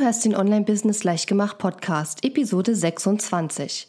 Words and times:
hörst 0.00 0.24
den 0.24 0.34
Online-Business 0.34 1.04
Leichtgemacht 1.04 1.58
Podcast, 1.58 2.24
Episode 2.24 2.74
26. 2.74 3.86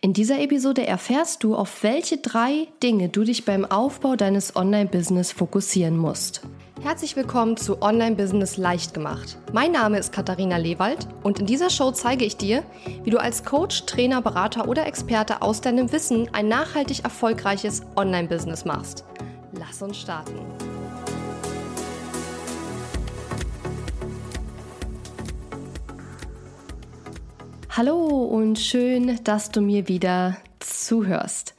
In 0.00 0.12
dieser 0.12 0.40
Episode 0.40 0.84
erfährst 0.84 1.44
du, 1.44 1.54
auf 1.54 1.84
welche 1.84 2.18
drei 2.18 2.66
Dinge 2.82 3.08
du 3.08 3.22
dich 3.22 3.44
beim 3.44 3.64
Aufbau 3.64 4.16
deines 4.16 4.56
Online-Business 4.56 5.30
fokussieren 5.30 5.96
musst. 5.96 6.42
Herzlich 6.82 7.14
willkommen 7.14 7.56
zu 7.56 7.80
Online-Business 7.80 8.56
Leichtgemacht. 8.56 9.38
Mein 9.52 9.70
Name 9.70 9.98
ist 9.98 10.12
Katharina 10.12 10.56
Lewald 10.56 11.06
und 11.22 11.38
in 11.38 11.46
dieser 11.46 11.70
Show 11.70 11.92
zeige 11.92 12.24
ich 12.24 12.36
dir, 12.36 12.64
wie 13.04 13.10
du 13.10 13.18
als 13.18 13.44
Coach, 13.44 13.86
Trainer, 13.86 14.20
Berater 14.20 14.68
oder 14.68 14.86
Experte 14.86 15.42
aus 15.42 15.60
deinem 15.60 15.92
Wissen 15.92 16.28
ein 16.32 16.48
nachhaltig 16.48 17.04
erfolgreiches 17.04 17.82
Online-Business 17.94 18.64
machst. 18.64 19.04
Lass 19.52 19.80
uns 19.80 20.00
starten. 20.00 20.40
Hallo 27.74 28.04
und 28.06 28.58
schön, 28.58 29.18
dass 29.24 29.50
du 29.50 29.62
mir 29.62 29.88
wieder 29.88 30.36
zuhörst. 30.58 31.54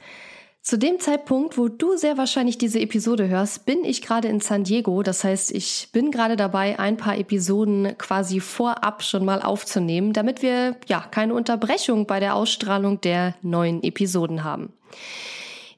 Zu 0.62 0.78
dem 0.78 1.00
Zeitpunkt, 1.00 1.58
wo 1.58 1.66
du 1.66 1.96
sehr 1.96 2.16
wahrscheinlich 2.16 2.56
diese 2.56 2.78
Episode 2.78 3.26
hörst, 3.26 3.66
bin 3.66 3.84
ich 3.84 4.00
gerade 4.00 4.28
in 4.28 4.38
San 4.38 4.62
Diego. 4.62 5.02
Das 5.02 5.24
heißt, 5.24 5.50
ich 5.50 5.88
bin 5.90 6.12
gerade 6.12 6.36
dabei, 6.36 6.78
ein 6.78 6.96
paar 6.96 7.18
Episoden 7.18 7.98
quasi 7.98 8.38
vorab 8.38 9.02
schon 9.02 9.24
mal 9.24 9.42
aufzunehmen, 9.42 10.12
damit 10.12 10.40
wir 10.40 10.76
ja 10.86 11.00
keine 11.00 11.34
Unterbrechung 11.34 12.06
bei 12.06 12.20
der 12.20 12.36
Ausstrahlung 12.36 13.00
der 13.00 13.34
neuen 13.42 13.82
Episoden 13.82 14.44
haben. 14.44 14.72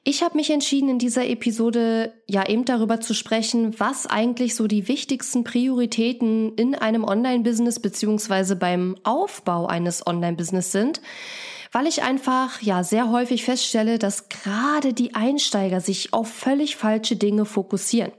Ich 0.09 0.23
habe 0.23 0.37
mich 0.37 0.49
entschieden, 0.51 0.87
in 0.87 0.99
dieser 0.99 1.27
Episode 1.27 2.13
ja 2.27 2.47
eben 2.47 2.63
darüber 2.63 3.01
zu 3.01 3.13
sprechen, 3.13 3.77
was 3.77 4.07
eigentlich 4.07 4.55
so 4.55 4.65
die 4.65 4.87
wichtigsten 4.87 5.43
Prioritäten 5.43 6.55
in 6.55 6.75
einem 6.75 7.03
Online-Business 7.03 7.81
beziehungsweise 7.81 8.55
beim 8.55 8.95
Aufbau 9.03 9.65
eines 9.65 10.07
Online-Business 10.07 10.71
sind, 10.71 11.01
weil 11.73 11.87
ich 11.87 12.03
einfach 12.03 12.61
ja 12.61 12.85
sehr 12.85 13.11
häufig 13.11 13.43
feststelle, 13.43 13.99
dass 13.99 14.29
gerade 14.29 14.93
die 14.93 15.13
Einsteiger 15.13 15.81
sich 15.81 16.13
auf 16.13 16.29
völlig 16.29 16.77
falsche 16.77 17.17
Dinge 17.17 17.43
fokussieren. 17.43 18.13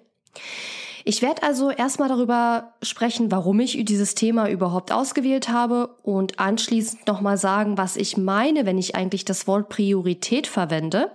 Ich 1.06 1.22
werde 1.22 1.42
also 1.42 1.70
erstmal 1.70 2.10
darüber 2.10 2.74
sprechen, 2.82 3.32
warum 3.32 3.60
ich 3.60 3.82
dieses 3.86 4.14
Thema 4.14 4.50
überhaupt 4.50 4.92
ausgewählt 4.92 5.48
habe 5.48 5.96
und 6.02 6.38
anschließend 6.38 7.06
nochmal 7.06 7.38
sagen, 7.38 7.78
was 7.78 7.96
ich 7.96 8.18
meine, 8.18 8.66
wenn 8.66 8.76
ich 8.76 8.94
eigentlich 8.94 9.24
das 9.24 9.46
Wort 9.46 9.70
Priorität 9.70 10.46
verwende. 10.46 11.10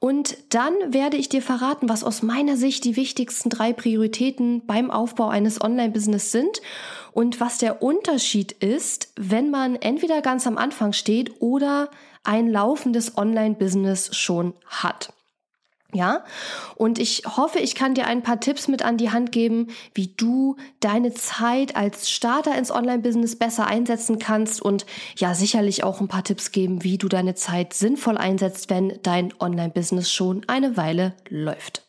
Und 0.00 0.36
dann 0.50 0.74
werde 0.88 1.16
ich 1.16 1.30
dir 1.30 1.40
verraten, 1.40 1.88
was 1.88 2.04
aus 2.04 2.22
meiner 2.22 2.56
Sicht 2.56 2.84
die 2.84 2.96
wichtigsten 2.96 3.48
drei 3.48 3.72
Prioritäten 3.72 4.66
beim 4.66 4.90
Aufbau 4.90 5.28
eines 5.28 5.62
Online-Business 5.62 6.30
sind 6.30 6.60
und 7.12 7.40
was 7.40 7.56
der 7.56 7.82
Unterschied 7.82 8.52
ist, 8.52 9.12
wenn 9.16 9.50
man 9.50 9.76
entweder 9.76 10.20
ganz 10.20 10.46
am 10.46 10.58
Anfang 10.58 10.92
steht 10.92 11.40
oder 11.40 11.90
ein 12.22 12.48
laufendes 12.50 13.16
Online-Business 13.16 14.14
schon 14.14 14.52
hat. 14.66 15.13
Ja, 15.94 16.24
und 16.74 16.98
ich 16.98 17.22
hoffe, 17.24 17.60
ich 17.60 17.76
kann 17.76 17.94
dir 17.94 18.08
ein 18.08 18.22
paar 18.22 18.40
Tipps 18.40 18.66
mit 18.66 18.82
an 18.82 18.96
die 18.96 19.12
Hand 19.12 19.30
geben, 19.30 19.68
wie 19.94 20.08
du 20.08 20.56
deine 20.80 21.14
Zeit 21.14 21.76
als 21.76 22.10
Starter 22.10 22.58
ins 22.58 22.72
Online-Business 22.72 23.36
besser 23.36 23.68
einsetzen 23.68 24.18
kannst 24.18 24.60
und 24.60 24.86
ja, 25.16 25.34
sicherlich 25.34 25.84
auch 25.84 26.00
ein 26.00 26.08
paar 26.08 26.24
Tipps 26.24 26.50
geben, 26.50 26.82
wie 26.82 26.98
du 26.98 27.08
deine 27.08 27.36
Zeit 27.36 27.74
sinnvoll 27.74 28.18
einsetzt, 28.18 28.70
wenn 28.70 28.98
dein 29.04 29.32
Online-Business 29.38 30.10
schon 30.10 30.42
eine 30.48 30.76
Weile 30.76 31.14
läuft. 31.28 31.84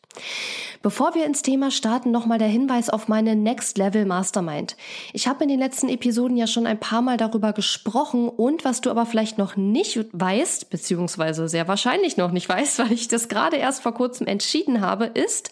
Bevor 0.82 1.14
wir 1.14 1.24
ins 1.24 1.42
Thema 1.42 1.70
starten, 1.70 2.10
nochmal 2.10 2.38
der 2.38 2.48
Hinweis 2.48 2.90
auf 2.90 3.08
meine 3.08 3.34
Next 3.34 3.76
Level 3.78 4.04
Mastermind. 4.04 4.76
Ich 5.12 5.26
habe 5.26 5.42
in 5.42 5.48
den 5.48 5.58
letzten 5.58 5.88
Episoden 5.88 6.36
ja 6.36 6.46
schon 6.46 6.66
ein 6.66 6.78
paar 6.78 7.02
Mal 7.02 7.16
darüber 7.16 7.52
gesprochen 7.52 8.28
und 8.28 8.64
was 8.64 8.82
du 8.82 8.90
aber 8.90 9.06
vielleicht 9.06 9.38
noch 9.38 9.56
nicht 9.56 9.98
weißt, 10.12 10.70
beziehungsweise 10.70 11.48
sehr 11.48 11.66
wahrscheinlich 11.66 12.16
noch 12.16 12.30
nicht 12.30 12.48
weißt, 12.48 12.78
weil 12.80 12.92
ich 12.92 13.08
das 13.08 13.28
gerade 13.28 13.56
erst 13.56 13.82
vor 13.82 13.94
kurzem 13.94 14.26
entschieden 14.26 14.80
habe, 14.80 15.06
ist, 15.06 15.50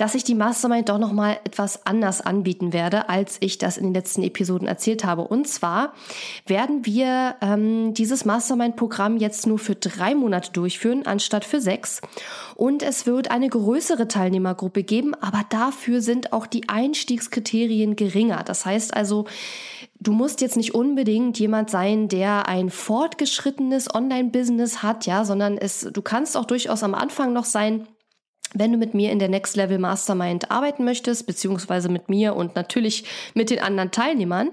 dass 0.00 0.14
ich 0.14 0.24
die 0.24 0.34
Mastermind 0.34 0.88
doch 0.88 0.96
noch 0.96 1.12
mal 1.12 1.38
etwas 1.44 1.84
anders 1.84 2.22
anbieten 2.22 2.72
werde, 2.72 3.10
als 3.10 3.36
ich 3.40 3.58
das 3.58 3.76
in 3.76 3.84
den 3.84 3.92
letzten 3.92 4.22
Episoden 4.22 4.66
erzählt 4.66 5.04
habe. 5.04 5.20
Und 5.20 5.46
zwar 5.46 5.92
werden 6.46 6.86
wir 6.86 7.36
ähm, 7.42 7.92
dieses 7.92 8.24
Mastermind-Programm 8.24 9.18
jetzt 9.18 9.46
nur 9.46 9.58
für 9.58 9.74
drei 9.74 10.14
Monate 10.14 10.52
durchführen, 10.52 11.04
anstatt 11.04 11.44
für 11.44 11.60
sechs. 11.60 12.00
Und 12.56 12.82
es 12.82 13.04
wird 13.04 13.30
eine 13.30 13.50
größere 13.50 14.08
Teilnehmergruppe 14.08 14.84
geben, 14.84 15.14
aber 15.14 15.44
dafür 15.50 16.00
sind 16.00 16.32
auch 16.32 16.46
die 16.46 16.66
Einstiegskriterien 16.70 17.94
geringer. 17.94 18.42
Das 18.42 18.64
heißt 18.64 18.96
also, 18.96 19.26
Du 20.02 20.12
musst 20.12 20.40
jetzt 20.40 20.56
nicht 20.56 20.74
unbedingt 20.74 21.38
jemand 21.38 21.68
sein, 21.68 22.08
der 22.08 22.48
ein 22.48 22.70
fortgeschrittenes 22.70 23.94
Online-Business 23.94 24.82
hat, 24.82 25.04
ja, 25.04 25.26
sondern 25.26 25.58
es, 25.58 25.86
du 25.92 26.00
kannst 26.00 26.38
auch 26.38 26.46
durchaus 26.46 26.82
am 26.82 26.94
Anfang 26.94 27.34
noch 27.34 27.44
sein, 27.44 27.86
wenn 28.54 28.72
du 28.72 28.78
mit 28.78 28.94
mir 28.94 29.12
in 29.12 29.18
der 29.18 29.28
Next 29.28 29.56
Level 29.56 29.78
Mastermind 29.78 30.50
arbeiten 30.50 30.84
möchtest, 30.84 31.26
beziehungsweise 31.26 31.88
mit 31.88 32.08
mir 32.08 32.34
und 32.34 32.56
natürlich 32.56 33.04
mit 33.34 33.50
den 33.50 33.60
anderen 33.60 33.90
Teilnehmern. 33.90 34.50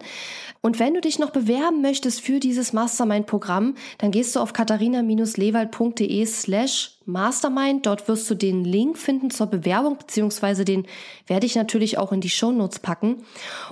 Und 0.61 0.79
wenn 0.79 0.93
du 0.93 1.01
dich 1.01 1.19
noch 1.19 1.29
bewerben 1.29 1.81
möchtest 1.81 2.21
für 2.21 2.39
dieses 2.39 2.73
Mastermind-Programm, 2.73 3.75
dann 3.99 4.11
gehst 4.11 4.35
du 4.35 4.39
auf 4.39 4.53
katharina-lewald.de 4.53 6.25
slash 6.25 6.97
Mastermind. 7.05 7.85
Dort 7.85 8.07
wirst 8.07 8.29
du 8.29 8.35
den 8.35 8.65
Link 8.65 8.97
finden 8.97 9.29
zur 9.29 9.47
Bewerbung, 9.47 9.97
beziehungsweise 9.97 10.65
den 10.65 10.85
werde 11.25 11.45
ich 11.45 11.55
natürlich 11.55 11.97
auch 11.97 12.11
in 12.11 12.21
die 12.21 12.29
Show 12.29 12.51
Notes 12.51 12.79
packen. 12.79 13.23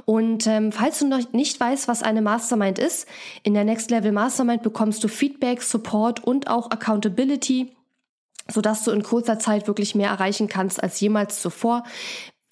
Und 0.06 0.48
ähm, 0.48 0.72
falls 0.72 1.00
du 1.00 1.08
noch 1.08 1.34
nicht 1.34 1.60
weißt, 1.60 1.88
was 1.88 2.02
eine 2.02 2.22
Mastermind 2.22 2.80
ist, 2.80 3.08
in 3.44 3.54
der 3.54 3.66
Next 3.66 3.92
Level 3.92 4.12
Mastermind 4.12 4.64
bekommst 4.64 5.04
du 5.04 5.08
Feedback, 5.08 5.62
Support 5.62 6.24
und 6.24 6.48
auch 6.48 6.72
Accountability 6.72 7.75
sodass 8.50 8.84
du 8.84 8.92
in 8.92 9.04
kurzer 9.04 9.40
Zeit 9.40 9.68
wirklich 9.68 9.96
mehr 9.96 10.10
erreichen 10.10 10.48
kannst 10.48 10.82
als 10.82 11.00
jemals 11.00 11.42
zuvor. 11.42 11.84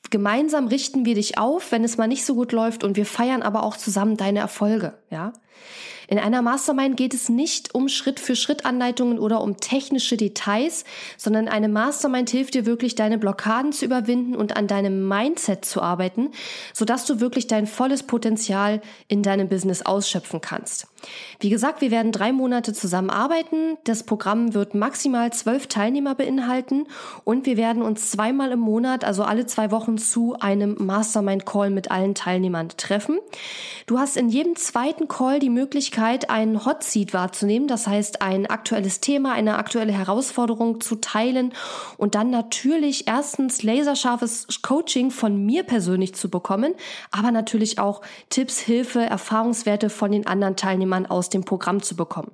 Gemeinsam 0.10 0.68
richten 0.68 1.06
wir 1.06 1.16
dich 1.16 1.38
auf, 1.38 1.72
wenn 1.72 1.84
es 1.84 1.98
mal 1.98 2.08
nicht 2.08 2.26
so 2.26 2.36
gut 2.36 2.52
läuft 2.52 2.84
und 2.84 2.98
wir 2.98 3.06
feiern 3.06 3.42
aber 3.42 3.64
auch 3.64 3.78
zusammen 3.78 4.18
deine 4.18 4.40
Erfolge, 4.40 4.98
ja? 5.10 5.34
In 6.14 6.20
einer 6.20 6.44
Mastermind 6.44 6.96
geht 6.96 7.16
es 7.16 7.28
nicht 7.28 7.74
um 7.74 7.90
Schritt-für-Schritt-Anleitungen 7.90 9.18
oder 9.18 9.42
um 9.42 9.58
technische 9.58 10.16
Details, 10.16 10.86
sondern 11.18 11.48
eine 11.48 11.70
Mastermind 11.70 12.30
hilft 12.30 12.54
dir 12.54 12.68
wirklich, 12.68 12.94
deine 12.94 13.18
Blockaden 13.18 13.72
zu 13.72 13.86
überwinden 13.86 14.36
und 14.36 14.56
an 14.56 14.68
deinem 14.68 15.08
Mindset 15.08 15.66
zu 15.66 15.82
arbeiten, 15.82 16.30
sodass 16.72 17.08
du 17.08 17.20
wirklich 17.20 17.48
dein 17.48 17.66
volles 17.66 18.04
Potenzial 18.04 18.84
in 19.08 19.24
deinem 19.24 19.50
Business 19.50 19.82
ausschöpfen 19.82 20.40
kannst. 20.40 20.86
Wie 21.40 21.50
gesagt, 21.50 21.82
wir 21.82 21.90
werden 21.90 22.12
drei 22.12 22.32
Monate 22.32 22.74
zusammenarbeiten. 22.74 23.78
Das 23.84 24.04
Programm 24.04 24.54
wird 24.54 24.76
maximal 24.76 25.34
zwölf 25.34 25.66
Teilnehmer 25.66 26.14
beinhalten 26.14 26.86
und 27.24 27.48
wir 27.48 27.58
werden 27.58 27.82
uns 27.82 28.12
zweimal 28.12 28.52
im 28.52 28.60
Monat, 28.60 29.04
also 29.04 29.24
alle 29.24 29.48
zwei 29.48 29.72
Wochen, 29.72 29.98
zu 29.98 30.36
einem 30.40 30.76
Mastermind-Call 30.78 31.72
mit 31.72 31.90
allen 31.90 32.14
Teilnehmern 32.14 32.70
treffen. 32.78 33.18
Du 33.88 33.98
hast 33.98 34.16
in 34.16 34.30
jedem 34.30 34.56
zweiten 34.56 35.08
Call 35.08 35.40
die 35.40 35.50
Möglichkeit, 35.50 36.03
einen 36.04 36.66
Hot 36.66 36.84
Seat 36.84 37.14
wahrzunehmen, 37.14 37.68
das 37.68 37.88
heißt 37.88 38.22
ein 38.22 38.46
aktuelles 38.46 39.00
Thema, 39.00 39.34
eine 39.34 39.58
aktuelle 39.58 39.94
Herausforderung 39.94 40.82
zu 40.82 40.98
teilen 40.98 41.54
und 41.98 42.16
dann 42.16 42.30
natürlich 42.30 43.08
erstens 43.08 43.64
laserscharfes 43.64 44.48
Coaching 44.62 45.12
von 45.12 45.46
mir 45.46 45.64
persönlich 45.64 46.14
zu 46.16 46.30
bekommen, 46.30 46.76
aber 47.12 47.32
natürlich 47.32 47.80
auch 47.80 48.02
Tipps, 48.30 48.60
Hilfe, 48.60 49.02
Erfahrungswerte 49.02 49.90
von 49.90 50.12
den 50.12 50.28
anderen 50.28 50.56
Teilnehmern 50.56 51.06
aus 51.06 51.30
dem 51.30 51.46
Programm 51.46 51.82
zu 51.82 51.96
bekommen. 51.96 52.32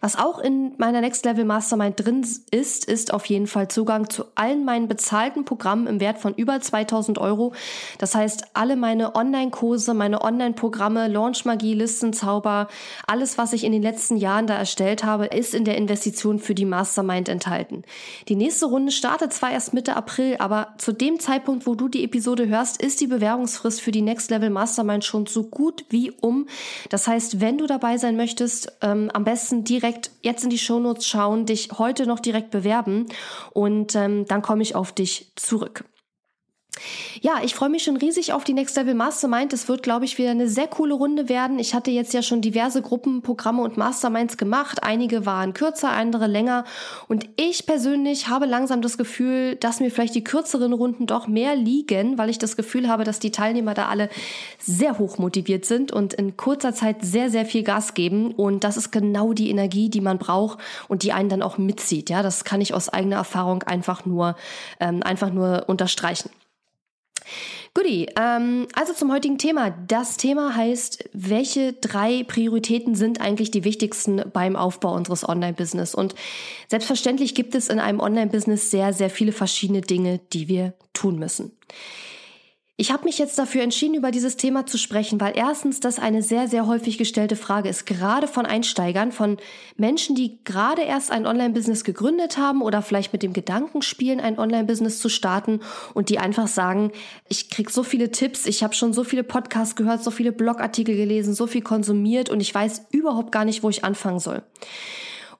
Was 0.00 0.16
auch 0.16 0.38
in 0.38 0.74
meiner 0.78 1.00
Next 1.00 1.24
Level 1.24 1.44
Mastermind 1.44 2.04
drin 2.04 2.26
ist, 2.50 2.84
ist 2.84 3.12
auf 3.12 3.26
jeden 3.26 3.46
Fall 3.46 3.68
Zugang 3.68 4.10
zu 4.10 4.24
allen 4.34 4.64
meinen 4.64 4.88
bezahlten 4.88 5.44
Programmen 5.44 5.86
im 5.86 6.00
Wert 6.00 6.18
von 6.18 6.34
über 6.34 6.60
2000 6.60 7.18
Euro. 7.18 7.54
Das 7.98 8.14
heißt, 8.14 8.48
alle 8.54 8.76
meine 8.76 9.14
Online-Kurse, 9.14 9.94
meine 9.94 10.22
Online-Programme, 10.22 11.08
Launch 11.08 11.44
Magie, 11.44 11.74
Listenzauber, 11.74 12.68
alles, 13.06 13.38
was 13.38 13.52
ich 13.52 13.64
in 13.64 13.72
den 13.72 13.82
letzten 13.82 14.16
Jahren 14.16 14.46
da 14.46 14.56
erstellt 14.56 15.04
habe, 15.04 15.26
ist 15.26 15.54
in 15.54 15.64
der 15.64 15.76
Investition 15.76 16.38
für 16.38 16.54
die 16.54 16.64
Mastermind 16.64 17.28
enthalten. 17.28 17.82
Die 18.28 18.36
nächste 18.36 18.66
Runde 18.66 18.92
startet 18.92 19.32
zwar 19.32 19.52
erst 19.52 19.74
Mitte 19.74 19.96
April, 19.96 20.36
aber 20.38 20.74
zu 20.78 20.92
dem 20.92 21.18
Zeitpunkt, 21.20 21.66
wo 21.66 21.74
du 21.74 21.88
die 21.88 22.04
Episode 22.04 22.48
hörst, 22.48 22.80
ist 22.80 23.00
die 23.00 23.06
Bewerbungsfrist 23.06 23.80
für 23.80 23.92
die 23.92 24.02
Next 24.02 24.30
Level 24.30 24.50
Mastermind 24.50 25.04
schon 25.04 25.26
so 25.26 25.44
gut 25.44 25.84
wie 25.88 26.10
um. 26.10 26.46
Das 26.90 27.06
heißt, 27.06 27.40
wenn 27.40 27.58
du 27.58 27.66
dabei 27.66 27.98
sein 27.98 28.16
möchtest, 28.16 28.72
ähm, 28.82 29.10
am 29.12 29.24
besten 29.24 29.53
direkt 29.62 30.10
jetzt 30.22 30.42
in 30.42 30.50
die 30.50 30.58
Shownotes 30.58 31.06
schauen, 31.06 31.46
dich 31.46 31.68
heute 31.78 32.06
noch 32.06 32.18
direkt 32.18 32.50
bewerben 32.50 33.06
und 33.52 33.94
ähm, 33.94 34.24
dann 34.26 34.42
komme 34.42 34.62
ich 34.62 34.74
auf 34.74 34.90
dich 34.90 35.30
zurück. 35.36 35.84
Ja, 37.20 37.40
ich 37.42 37.54
freue 37.54 37.68
mich 37.68 37.84
schon 37.84 37.96
riesig 37.96 38.32
auf 38.32 38.44
die 38.44 38.52
Next 38.52 38.76
Level 38.76 38.94
Mastermind. 38.94 39.52
Es 39.52 39.68
wird, 39.68 39.82
glaube 39.82 40.04
ich, 40.04 40.18
wieder 40.18 40.30
eine 40.30 40.48
sehr 40.48 40.66
coole 40.66 40.94
Runde 40.94 41.28
werden. 41.28 41.58
Ich 41.58 41.72
hatte 41.72 41.90
jetzt 41.90 42.12
ja 42.12 42.22
schon 42.22 42.40
diverse 42.40 42.82
Gruppenprogramme 42.82 43.62
und 43.62 43.76
Masterminds 43.76 44.36
gemacht. 44.36 44.82
Einige 44.82 45.24
waren 45.24 45.54
kürzer, 45.54 45.90
andere 45.90 46.26
länger. 46.26 46.64
Und 47.08 47.26
ich 47.36 47.66
persönlich 47.66 48.28
habe 48.28 48.46
langsam 48.46 48.82
das 48.82 48.98
Gefühl, 48.98 49.56
dass 49.56 49.80
mir 49.80 49.90
vielleicht 49.90 50.14
die 50.14 50.24
kürzeren 50.24 50.72
Runden 50.72 51.06
doch 51.06 51.26
mehr 51.26 51.56
liegen, 51.56 52.18
weil 52.18 52.28
ich 52.28 52.38
das 52.38 52.56
Gefühl 52.56 52.88
habe, 52.88 53.04
dass 53.04 53.20
die 53.20 53.30
Teilnehmer 53.30 53.74
da 53.74 53.86
alle 53.86 54.10
sehr 54.58 54.98
hoch 54.98 55.18
motiviert 55.18 55.64
sind 55.64 55.92
und 55.92 56.12
in 56.14 56.36
kurzer 56.36 56.74
Zeit 56.74 56.96
sehr, 57.02 57.30
sehr 57.30 57.46
viel 57.46 57.62
Gas 57.62 57.94
geben. 57.94 58.32
Und 58.32 58.64
das 58.64 58.76
ist 58.76 58.90
genau 58.90 59.32
die 59.32 59.48
Energie, 59.48 59.88
die 59.88 60.00
man 60.00 60.18
braucht 60.18 60.58
und 60.88 61.04
die 61.04 61.12
einen 61.12 61.28
dann 61.28 61.42
auch 61.42 61.56
mitzieht. 61.56 62.10
Ja, 62.10 62.22
das 62.22 62.44
kann 62.44 62.60
ich 62.60 62.74
aus 62.74 62.88
eigener 62.88 63.16
Erfahrung 63.16 63.62
einfach 63.62 64.04
nur, 64.04 64.36
ähm, 64.80 65.02
einfach 65.02 65.32
nur 65.32 65.64
unterstreichen. 65.68 66.30
Goodie, 67.74 68.08
ähm, 68.18 68.68
also 68.74 68.92
zum 68.92 69.12
heutigen 69.12 69.38
Thema. 69.38 69.70
Das 69.70 70.16
Thema 70.16 70.54
heißt, 70.54 71.10
welche 71.12 71.72
drei 71.72 72.24
Prioritäten 72.24 72.94
sind 72.94 73.20
eigentlich 73.20 73.50
die 73.50 73.64
wichtigsten 73.64 74.22
beim 74.32 74.56
Aufbau 74.56 74.94
unseres 74.94 75.28
Online-Business? 75.28 75.94
Und 75.94 76.14
selbstverständlich 76.68 77.34
gibt 77.34 77.54
es 77.54 77.68
in 77.68 77.80
einem 77.80 78.00
Online-Business 78.00 78.70
sehr, 78.70 78.92
sehr 78.92 79.10
viele 79.10 79.32
verschiedene 79.32 79.80
Dinge, 79.80 80.20
die 80.32 80.48
wir 80.48 80.74
tun 80.92 81.18
müssen. 81.18 81.52
Ich 82.76 82.90
habe 82.90 83.04
mich 83.04 83.18
jetzt 83.18 83.38
dafür 83.38 83.62
entschieden, 83.62 83.94
über 83.94 84.10
dieses 84.10 84.36
Thema 84.36 84.66
zu 84.66 84.78
sprechen, 84.78 85.20
weil 85.20 85.34
erstens 85.36 85.78
das 85.78 86.00
eine 86.00 86.22
sehr, 86.22 86.48
sehr 86.48 86.66
häufig 86.66 86.98
gestellte 86.98 87.36
Frage 87.36 87.68
ist, 87.68 87.86
gerade 87.86 88.26
von 88.26 88.46
Einsteigern, 88.46 89.12
von 89.12 89.36
Menschen, 89.76 90.16
die 90.16 90.40
gerade 90.42 90.82
erst 90.82 91.12
ein 91.12 91.24
Online-Business 91.24 91.84
gegründet 91.84 92.36
haben 92.36 92.62
oder 92.62 92.82
vielleicht 92.82 93.12
mit 93.12 93.22
dem 93.22 93.32
Gedanken 93.32 93.80
spielen, 93.80 94.18
ein 94.18 94.40
Online-Business 94.40 94.98
zu 94.98 95.08
starten 95.08 95.60
und 95.94 96.08
die 96.08 96.18
einfach 96.18 96.48
sagen, 96.48 96.90
ich 97.28 97.48
krieg 97.48 97.70
so 97.70 97.84
viele 97.84 98.10
Tipps, 98.10 98.44
ich 98.44 98.64
habe 98.64 98.74
schon 98.74 98.92
so 98.92 99.04
viele 99.04 99.22
Podcasts 99.22 99.76
gehört, 99.76 100.02
so 100.02 100.10
viele 100.10 100.32
Blogartikel 100.32 100.96
gelesen, 100.96 101.32
so 101.32 101.46
viel 101.46 101.62
konsumiert 101.62 102.28
und 102.28 102.40
ich 102.40 102.52
weiß 102.52 102.86
überhaupt 102.90 103.30
gar 103.30 103.44
nicht, 103.44 103.62
wo 103.62 103.70
ich 103.70 103.84
anfangen 103.84 104.18
soll. 104.18 104.42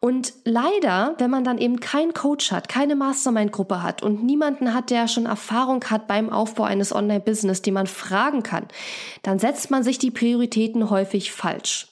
Und 0.04 0.34
leider, 0.44 1.14
wenn 1.16 1.30
man 1.30 1.44
dann 1.44 1.56
eben 1.56 1.80
keinen 1.80 2.12
Coach 2.12 2.52
hat, 2.52 2.68
keine 2.68 2.94
Mastermind-Gruppe 2.94 3.82
hat 3.82 4.02
und 4.02 4.22
niemanden 4.22 4.74
hat, 4.74 4.90
der 4.90 5.08
schon 5.08 5.24
Erfahrung 5.24 5.82
hat 5.86 6.08
beim 6.08 6.28
Aufbau 6.28 6.64
eines 6.64 6.94
Online-Business, 6.94 7.62
die 7.62 7.70
man 7.70 7.86
fragen 7.86 8.42
kann, 8.42 8.68
dann 9.22 9.38
setzt 9.38 9.70
man 9.70 9.82
sich 9.82 9.96
die 9.96 10.10
Prioritäten 10.10 10.90
häufig 10.90 11.32
falsch. 11.32 11.88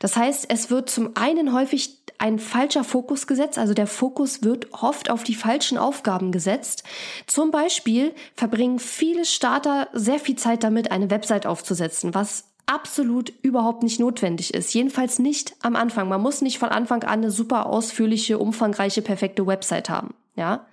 Das 0.00 0.18
heißt, 0.18 0.50
es 0.50 0.68
wird 0.68 0.90
zum 0.90 1.16
einen 1.16 1.54
häufig 1.54 2.02
ein 2.18 2.38
falscher 2.38 2.84
Fokus 2.84 3.26
gesetzt, 3.26 3.56
also 3.56 3.72
der 3.72 3.86
Fokus 3.86 4.42
wird 4.42 4.74
oft 4.74 5.08
auf 5.08 5.24
die 5.24 5.34
falschen 5.34 5.78
Aufgaben 5.78 6.32
gesetzt. 6.32 6.84
Zum 7.26 7.50
Beispiel 7.50 8.14
verbringen 8.34 8.78
viele 8.78 9.24
Starter 9.24 9.88
sehr 9.94 10.18
viel 10.18 10.36
Zeit 10.36 10.62
damit, 10.62 10.90
eine 10.90 11.08
Website 11.08 11.46
aufzusetzen, 11.46 12.14
was 12.14 12.49
absolut 12.66 13.32
überhaupt 13.42 13.82
nicht 13.82 14.00
notwendig 14.00 14.54
ist. 14.54 14.72
Jedenfalls 14.74 15.18
nicht 15.18 15.54
am 15.62 15.76
Anfang. 15.76 16.08
Man 16.08 16.20
muss 16.20 16.40
nicht 16.42 16.58
von 16.58 16.68
Anfang 16.68 17.02
an 17.02 17.20
eine 17.20 17.30
super 17.30 17.66
ausführliche, 17.66 18.38
umfangreiche, 18.38 19.02
perfekte 19.02 19.46
Website 19.46 19.90
haben. 19.90 20.14
Ja. 20.36 20.66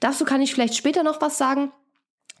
Dazu 0.00 0.24
kann 0.24 0.40
ich 0.40 0.54
vielleicht 0.54 0.76
später 0.76 1.02
noch 1.02 1.20
was 1.20 1.38
sagen. 1.38 1.72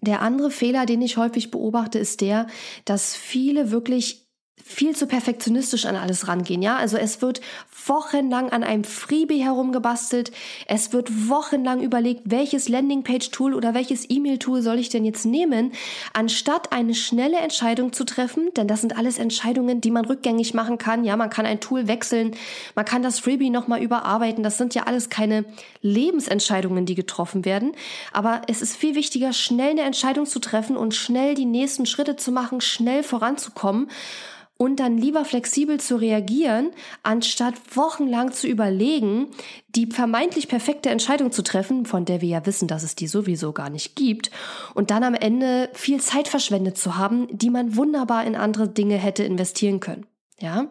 Der 0.00 0.22
andere 0.22 0.50
Fehler, 0.50 0.86
den 0.86 1.02
ich 1.02 1.16
häufig 1.16 1.50
beobachte, 1.50 1.98
ist 1.98 2.20
der, 2.22 2.46
dass 2.86 3.14
viele 3.14 3.70
wirklich 3.70 4.26
viel 4.64 4.94
zu 4.94 5.06
perfektionistisch 5.06 5.86
an 5.86 5.96
alles 5.96 6.28
rangehen, 6.28 6.62
ja? 6.62 6.76
Also 6.76 6.96
es 6.96 7.22
wird 7.22 7.40
wochenlang 7.86 8.50
an 8.50 8.62
einem 8.62 8.84
Freebie 8.84 9.42
herumgebastelt. 9.42 10.32
Es 10.66 10.92
wird 10.92 11.28
wochenlang 11.28 11.80
überlegt, 11.80 12.22
welches 12.24 12.68
Landingpage-Tool 12.68 13.54
oder 13.54 13.74
welches 13.74 14.08
E-Mail-Tool 14.08 14.62
soll 14.62 14.78
ich 14.78 14.88
denn 14.88 15.04
jetzt 15.04 15.24
nehmen, 15.24 15.72
anstatt 16.12 16.72
eine 16.72 16.94
schnelle 16.94 17.38
Entscheidung 17.38 17.92
zu 17.92 18.04
treffen, 18.04 18.50
denn 18.56 18.68
das 18.68 18.80
sind 18.80 18.96
alles 18.96 19.18
Entscheidungen, 19.18 19.80
die 19.80 19.90
man 19.90 20.04
rückgängig 20.04 20.54
machen 20.54 20.78
kann. 20.78 21.04
Ja, 21.04 21.16
man 21.16 21.30
kann 21.30 21.46
ein 21.46 21.60
Tool 21.60 21.88
wechseln, 21.88 22.32
man 22.74 22.84
kann 22.84 23.02
das 23.02 23.20
Freebie 23.20 23.50
nochmal 23.50 23.82
überarbeiten. 23.82 24.42
Das 24.42 24.58
sind 24.58 24.74
ja 24.74 24.84
alles 24.84 25.08
keine 25.10 25.44
Lebensentscheidungen, 25.82 26.86
die 26.86 26.94
getroffen 26.94 27.44
werden. 27.44 27.72
Aber 28.12 28.42
es 28.48 28.62
ist 28.62 28.76
viel 28.76 28.94
wichtiger, 28.94 29.32
schnell 29.32 29.70
eine 29.70 29.82
Entscheidung 29.82 30.26
zu 30.26 30.38
treffen 30.38 30.76
und 30.76 30.94
schnell 30.94 31.34
die 31.34 31.44
nächsten 31.44 31.86
Schritte 31.86 32.16
zu 32.16 32.32
machen, 32.32 32.60
schnell 32.60 33.02
voranzukommen 33.02 33.88
und 34.60 34.76
dann 34.76 34.98
lieber 34.98 35.24
flexibel 35.24 35.80
zu 35.80 35.96
reagieren, 35.96 36.72
anstatt 37.02 37.54
wochenlang 37.74 38.30
zu 38.30 38.46
überlegen, 38.46 39.28
die 39.68 39.86
vermeintlich 39.86 40.48
perfekte 40.48 40.90
Entscheidung 40.90 41.32
zu 41.32 41.42
treffen, 41.42 41.86
von 41.86 42.04
der 42.04 42.20
wir 42.20 42.28
ja 42.28 42.44
wissen, 42.44 42.68
dass 42.68 42.82
es 42.82 42.94
die 42.94 43.06
sowieso 43.06 43.54
gar 43.54 43.70
nicht 43.70 43.96
gibt, 43.96 44.30
und 44.74 44.90
dann 44.90 45.02
am 45.02 45.14
Ende 45.14 45.70
viel 45.72 45.98
Zeit 46.02 46.28
verschwendet 46.28 46.76
zu 46.76 46.98
haben, 46.98 47.26
die 47.30 47.48
man 47.48 47.74
wunderbar 47.74 48.26
in 48.26 48.36
andere 48.36 48.68
Dinge 48.68 48.96
hätte 48.96 49.24
investieren 49.24 49.80
können. 49.80 50.04
Ja? 50.38 50.66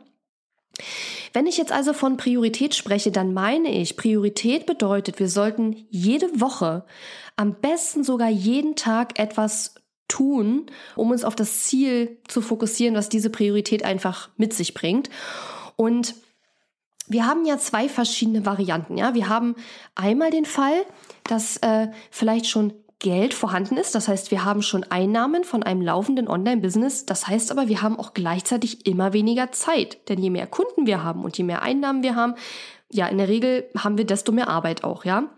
Wenn 1.33 1.47
ich 1.47 1.57
jetzt 1.57 1.71
also 1.71 1.93
von 1.93 2.15
Priorität 2.15 2.75
spreche, 2.75 3.09
dann 3.09 3.33
meine 3.33 3.71
ich, 3.71 3.97
Priorität 3.97 4.67
bedeutet, 4.67 5.17
wir 5.17 5.29
sollten 5.29 5.87
jede 5.89 6.39
Woche, 6.39 6.85
am 7.37 7.55
besten 7.55 8.03
sogar 8.03 8.29
jeden 8.29 8.75
Tag 8.75 9.17
etwas 9.17 9.73
tun, 10.09 10.65
um 10.97 11.11
uns 11.11 11.23
auf 11.23 11.35
das 11.35 11.63
Ziel 11.63 12.17
zu 12.27 12.41
fokussieren, 12.41 12.95
was 12.95 13.07
diese 13.07 13.29
Priorität 13.29 13.85
einfach 13.85 14.29
mit 14.35 14.53
sich 14.53 14.73
bringt. 14.73 15.09
Und 15.77 16.15
wir 17.07 17.25
haben 17.25 17.45
ja 17.45 17.57
zwei 17.57 17.87
verschiedene 17.87 18.45
Varianten. 18.45 18.97
Ja, 18.97 19.13
wir 19.13 19.29
haben 19.29 19.55
einmal 19.95 20.31
den 20.31 20.45
Fall, 20.45 20.85
dass 21.23 21.57
äh, 21.57 21.87
vielleicht 22.11 22.47
schon 22.47 22.73
Geld 22.99 23.33
vorhanden 23.33 23.77
ist. 23.77 23.95
Das 23.95 24.09
heißt, 24.09 24.29
wir 24.29 24.43
haben 24.43 24.61
schon 24.61 24.83
Einnahmen 24.83 25.45
von 25.45 25.63
einem 25.63 25.81
laufenden 25.81 26.27
Online-Business. 26.27 27.05
Das 27.05 27.27
heißt 27.27 27.51
aber, 27.51 27.69
wir 27.69 27.81
haben 27.81 27.97
auch 27.97 28.13
gleichzeitig 28.13 28.85
immer 28.85 29.13
weniger 29.13 29.51
Zeit. 29.53 30.09
Denn 30.09 30.21
je 30.21 30.29
mehr 30.29 30.47
Kunden 30.47 30.85
wir 30.85 31.01
haben 31.01 31.23
und 31.23 31.37
je 31.37 31.45
mehr 31.45 31.61
Einnahmen 31.61 32.03
wir 32.03 32.15
haben, 32.15 32.35
ja, 32.91 33.07
in 33.07 33.17
der 33.17 33.29
Regel 33.29 33.69
haben 33.77 33.97
wir 33.97 34.05
desto 34.05 34.31
mehr 34.31 34.49
Arbeit 34.49 34.83
auch, 34.83 35.05
ja. 35.05 35.29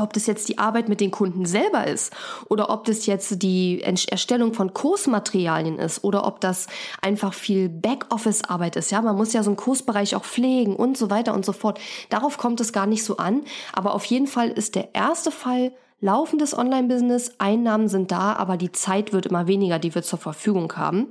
Ob 0.00 0.12
das 0.12 0.26
jetzt 0.26 0.48
die 0.48 0.58
Arbeit 0.58 0.88
mit 0.88 1.00
den 1.00 1.10
Kunden 1.10 1.44
selber 1.46 1.86
ist 1.86 2.12
oder 2.48 2.70
ob 2.70 2.84
das 2.84 3.06
jetzt 3.06 3.42
die 3.42 3.82
Erstellung 3.82 4.54
von 4.54 4.72
Kursmaterialien 4.72 5.78
ist 5.78 6.02
oder 6.04 6.26
ob 6.26 6.40
das 6.40 6.66
einfach 7.02 7.34
viel 7.34 7.68
Backoffice-Arbeit 7.68 8.76
ist. 8.76 8.90
Ja, 8.90 9.02
man 9.02 9.16
muss 9.16 9.32
ja 9.32 9.42
so 9.42 9.50
einen 9.50 9.56
Kursbereich 9.56 10.16
auch 10.16 10.24
pflegen 10.24 10.76
und 10.76 10.96
so 10.96 11.10
weiter 11.10 11.34
und 11.34 11.44
so 11.44 11.52
fort. 11.52 11.78
Darauf 12.08 12.38
kommt 12.38 12.60
es 12.60 12.72
gar 12.72 12.86
nicht 12.86 13.04
so 13.04 13.18
an. 13.18 13.42
Aber 13.72 13.94
auf 13.94 14.04
jeden 14.04 14.26
Fall 14.26 14.48
ist 14.48 14.74
der 14.74 14.94
erste 14.94 15.30
Fall 15.30 15.72
laufendes 16.00 16.56
Online-Business. 16.56 17.34
Einnahmen 17.38 17.88
sind 17.88 18.10
da, 18.10 18.32
aber 18.32 18.56
die 18.56 18.72
Zeit 18.72 19.12
wird 19.12 19.26
immer 19.26 19.46
weniger, 19.46 19.78
die 19.78 19.94
wir 19.94 20.02
zur 20.02 20.18
Verfügung 20.18 20.72
haben. 20.76 21.08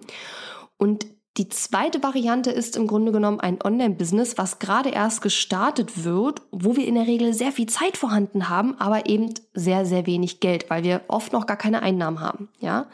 Und 0.78 1.06
die 1.38 1.48
zweite 1.48 2.04
Variante 2.04 2.52
ist 2.52 2.76
im 2.76 2.88
Grunde 2.88 3.12
genommen 3.12 3.40
ein 3.40 3.62
Online-Business, 3.64 4.38
was 4.38 4.60
gerade 4.60 4.90
erst 4.90 5.22
gestartet 5.22 6.04
wird, 6.04 6.42
wo 6.52 6.76
wir 6.76 6.86
in 6.86 6.96
der 6.96 7.08
Regel 7.08 7.34
sehr 7.34 7.52
viel 7.52 7.68
Zeit 7.68 7.96
vorhanden 7.96 8.50
haben, 8.50 8.78
aber 8.80 9.08
eben 9.08 9.34
sehr, 9.54 9.86
sehr 9.86 10.06
wenig 10.06 10.42
Geld, 10.42 10.70
weil 10.70 10.84
wir 10.84 11.02
oft 11.08 11.32
noch 11.32 11.46
gar 11.46 11.56
keine 11.56 11.82
Einnahmen 11.82 12.20
haben, 12.20 12.50
ja. 12.60 12.88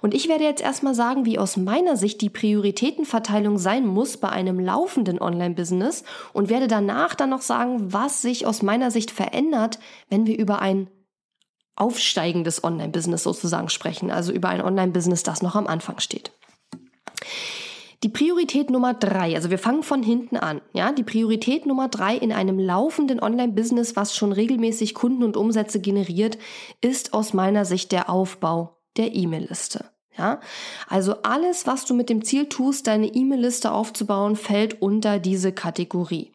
Und 0.00 0.14
ich 0.14 0.28
werde 0.28 0.44
jetzt 0.44 0.62
erstmal 0.62 0.94
sagen, 0.94 1.26
wie 1.26 1.38
aus 1.38 1.56
meiner 1.58 1.96
Sicht 1.96 2.22
die 2.22 2.30
Prioritätenverteilung 2.30 3.58
sein 3.58 3.86
muss 3.86 4.16
bei 4.16 4.30
einem 4.30 4.58
laufenden 4.58 5.20
Online-Business 5.20 6.04
und 6.32 6.48
werde 6.48 6.68
danach 6.68 7.14
dann 7.14 7.30
noch 7.30 7.42
sagen, 7.42 7.92
was 7.92 8.22
sich 8.22 8.46
aus 8.46 8.62
meiner 8.62 8.90
Sicht 8.90 9.10
verändert, 9.10 9.78
wenn 10.08 10.26
wir 10.26 10.38
über 10.38 10.60
ein 10.60 10.88
aufsteigendes 11.76 12.64
Online-Business 12.64 13.22
sozusagen 13.22 13.68
sprechen, 13.68 14.10
also 14.10 14.32
über 14.32 14.48
ein 14.48 14.62
Online-Business, 14.62 15.24
das 15.24 15.42
noch 15.42 15.56
am 15.56 15.66
Anfang 15.66 16.00
steht. 16.00 16.32
Die 18.02 18.08
Priorität 18.08 18.68
Nummer 18.68 18.94
drei, 18.94 19.36
also 19.36 19.50
wir 19.50 19.58
fangen 19.58 19.84
von 19.84 20.02
hinten 20.02 20.36
an, 20.36 20.60
ja, 20.72 20.90
die 20.90 21.04
Priorität 21.04 21.66
Nummer 21.66 21.88
drei 21.88 22.16
in 22.16 22.32
einem 22.32 22.58
laufenden 22.58 23.20
Online-Business, 23.20 23.94
was 23.94 24.16
schon 24.16 24.32
regelmäßig 24.32 24.94
Kunden 24.94 25.22
und 25.22 25.36
Umsätze 25.36 25.80
generiert, 25.80 26.36
ist 26.80 27.14
aus 27.14 27.32
meiner 27.32 27.64
Sicht 27.64 27.92
der 27.92 28.10
Aufbau 28.10 28.76
der 28.96 29.14
E-Mail-Liste. 29.14 29.84
Ja, 30.16 30.40
also 30.88 31.22
alles, 31.22 31.66
was 31.66 31.86
du 31.86 31.94
mit 31.94 32.10
dem 32.10 32.22
Ziel 32.22 32.46
tust, 32.46 32.86
deine 32.86 33.06
E-Mail-Liste 33.06 33.72
aufzubauen, 33.72 34.36
fällt 34.36 34.82
unter 34.82 35.18
diese 35.18 35.52
Kategorie. 35.52 36.30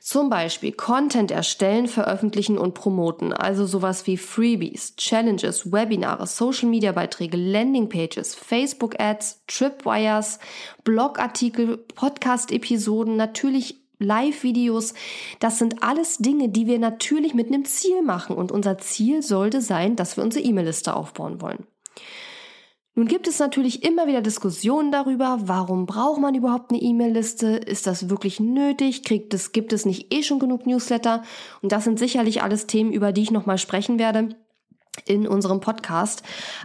Zum 0.00 0.30
Beispiel 0.30 0.72
Content 0.72 1.30
erstellen, 1.30 1.86
veröffentlichen 1.86 2.56
und 2.56 2.72
promoten, 2.72 3.34
also 3.34 3.66
sowas 3.66 4.06
wie 4.06 4.16
Freebies, 4.16 4.96
Challenges, 4.96 5.70
Webinare, 5.70 6.26
Social 6.26 6.70
Media 6.70 6.92
Beiträge, 6.92 7.36
Landingpages, 7.36 8.34
Facebook 8.34 8.98
Ads, 8.98 9.42
Tripwires, 9.46 10.38
Blogartikel, 10.84 11.76
Podcast 11.76 12.50
Episoden, 12.50 13.16
natürlich 13.16 13.76
Live-Videos, 13.98 14.94
das 15.38 15.58
sind 15.58 15.82
alles 15.82 16.16
Dinge, 16.16 16.48
die 16.48 16.66
wir 16.66 16.78
natürlich 16.78 17.34
mit 17.34 17.48
einem 17.48 17.66
Ziel 17.66 18.00
machen. 18.00 18.34
Und 18.34 18.50
unser 18.50 18.78
Ziel 18.78 19.22
sollte 19.22 19.60
sein, 19.60 19.94
dass 19.94 20.16
wir 20.16 20.24
unsere 20.24 20.42
E-Mail-Liste 20.44 20.96
aufbauen 20.96 21.42
wollen. 21.42 21.66
Nun 22.96 23.06
gibt 23.06 23.28
es 23.28 23.38
natürlich 23.38 23.84
immer 23.84 24.08
wieder 24.08 24.20
Diskussionen 24.20 24.90
darüber, 24.90 25.38
warum 25.42 25.86
braucht 25.86 26.20
man 26.20 26.34
überhaupt 26.34 26.72
eine 26.72 26.82
E-Mail-Liste? 26.82 27.48
Ist 27.48 27.86
das 27.86 28.10
wirklich 28.10 28.40
nötig? 28.40 29.04
Kriegt 29.04 29.32
es, 29.32 29.52
gibt 29.52 29.72
es 29.72 29.86
nicht 29.86 30.12
eh 30.12 30.22
schon 30.22 30.40
genug 30.40 30.66
Newsletter? 30.66 31.22
Und 31.62 31.70
das 31.70 31.84
sind 31.84 32.00
sicherlich 32.00 32.42
alles 32.42 32.66
Themen, 32.66 32.92
über 32.92 33.12
die 33.12 33.22
ich 33.22 33.30
nochmal 33.30 33.58
sprechen 33.58 33.98
werde. 34.00 34.36
In 35.06 35.26
unserem 35.26 35.60
Podcast. 35.60 36.22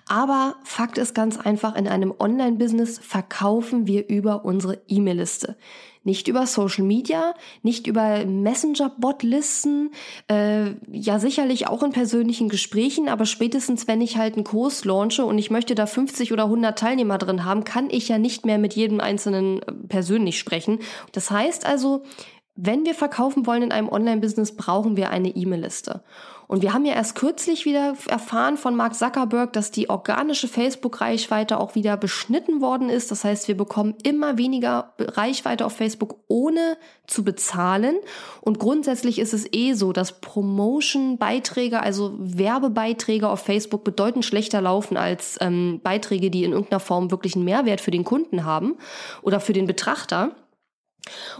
Aber 0.08 0.56
Fakt 0.64 0.98
ist 0.98 1.16
ganz 1.16 1.38
einfach, 1.38 1.76
in 1.76 1.88
einem 1.88 2.14
Online-Business 2.18 3.00
verkaufen 3.00 3.88
wir 3.88 4.08
über 4.10 4.46
unsere 4.46 4.82
E-Mail-Liste. 4.88 5.58
Nicht 6.04 6.28
über 6.28 6.46
Social 6.46 6.86
Media, 6.86 7.34
nicht 7.64 7.88
über 7.88 8.26
Messenger-Bot-Listen, 8.26 9.90
äh, 10.30 10.74
ja 10.92 11.18
sicherlich 11.18 11.68
auch 11.68 11.82
in 11.82 11.94
persönlichen 11.94 12.48
Gesprächen, 12.48 13.10
aber 13.10 13.26
spätestens 13.26 13.88
wenn 13.88 14.02
ich 14.02 14.16
halt 14.16 14.36
einen 14.36 14.44
Kurs 14.44 14.86
launche 14.86 15.26
und 15.26 15.40
ich 15.40 15.50
möchte 15.50 15.74
da 15.74 15.88
50 15.88 16.32
oder 16.32 16.44
100 16.44 16.78
Teilnehmer 16.78 17.18
drin 17.18 17.44
haben, 17.44 17.64
kann 17.64 17.90
ich 17.90 18.08
ja 18.08 18.20
nicht 18.20 18.46
mehr 18.46 18.60
mit 18.60 18.76
jedem 18.76 19.00
Einzelnen 19.00 19.64
äh, 19.64 19.72
persönlich 19.88 20.38
sprechen. 20.38 20.78
Das 21.12 21.32
heißt 21.32 21.66
also, 21.66 22.04
wenn 22.56 22.86
wir 22.86 22.94
verkaufen 22.94 23.46
wollen 23.48 23.64
in 23.64 23.72
einem 23.72 23.90
Online-Business, 23.90 24.56
brauchen 24.56 24.96
wir 24.96 25.10
eine 25.10 25.30
E-Mail-Liste. 25.30 26.04
Und 26.48 26.62
wir 26.62 26.74
haben 26.74 26.86
ja 26.86 26.94
erst 26.94 27.16
kürzlich 27.16 27.66
wieder 27.66 27.96
erfahren 28.08 28.58
von 28.58 28.76
Mark 28.76 28.96
Zuckerberg, 28.96 29.54
dass 29.54 29.72
die 29.72 29.90
organische 29.90 30.48
Facebook-Reichweite 30.48 31.60
auch 31.60 31.76
wieder 31.76 31.98
beschnitten 31.98 32.62
worden 32.62 32.90
ist. 32.90 33.12
Das 33.12 33.24
heißt, 33.24 33.48
wir 33.48 33.58
bekommen 33.58 33.96
immer 34.04 34.38
weniger 34.38 34.94
Reichweite 35.00 35.66
auf 35.66 35.74
Facebook, 35.74 36.18
ohne 36.28 36.78
zu 37.08 37.24
bezahlen. 37.24 37.96
Und 38.42 38.60
grundsätzlich 38.60 39.20
ist 39.20 39.34
es 39.34 39.48
eh 39.52 39.74
so, 39.74 39.92
dass 39.92 40.20
Promotion-Beiträge, 40.22 41.80
also 41.80 42.14
Werbebeiträge 42.18 43.28
auf 43.28 43.42
Facebook 43.42 43.84
bedeutend 43.84 44.26
schlechter 44.26 44.62
laufen 44.62 44.98
als 44.98 45.38
ähm, 45.42 45.82
Beiträge, 45.84 46.30
die 46.30 46.44
in 46.44 46.52
irgendeiner 46.52 46.80
Form 46.80 47.12
wirklich 47.12 47.36
einen 47.36 47.46
Mehrwert 47.46 47.82
für 47.82 47.92
den 47.92 48.04
Kunden 48.04 48.46
haben 48.46 48.76
oder 49.22 49.40
für 49.40 49.54
den 49.54 49.66
Betrachter. 49.66 50.36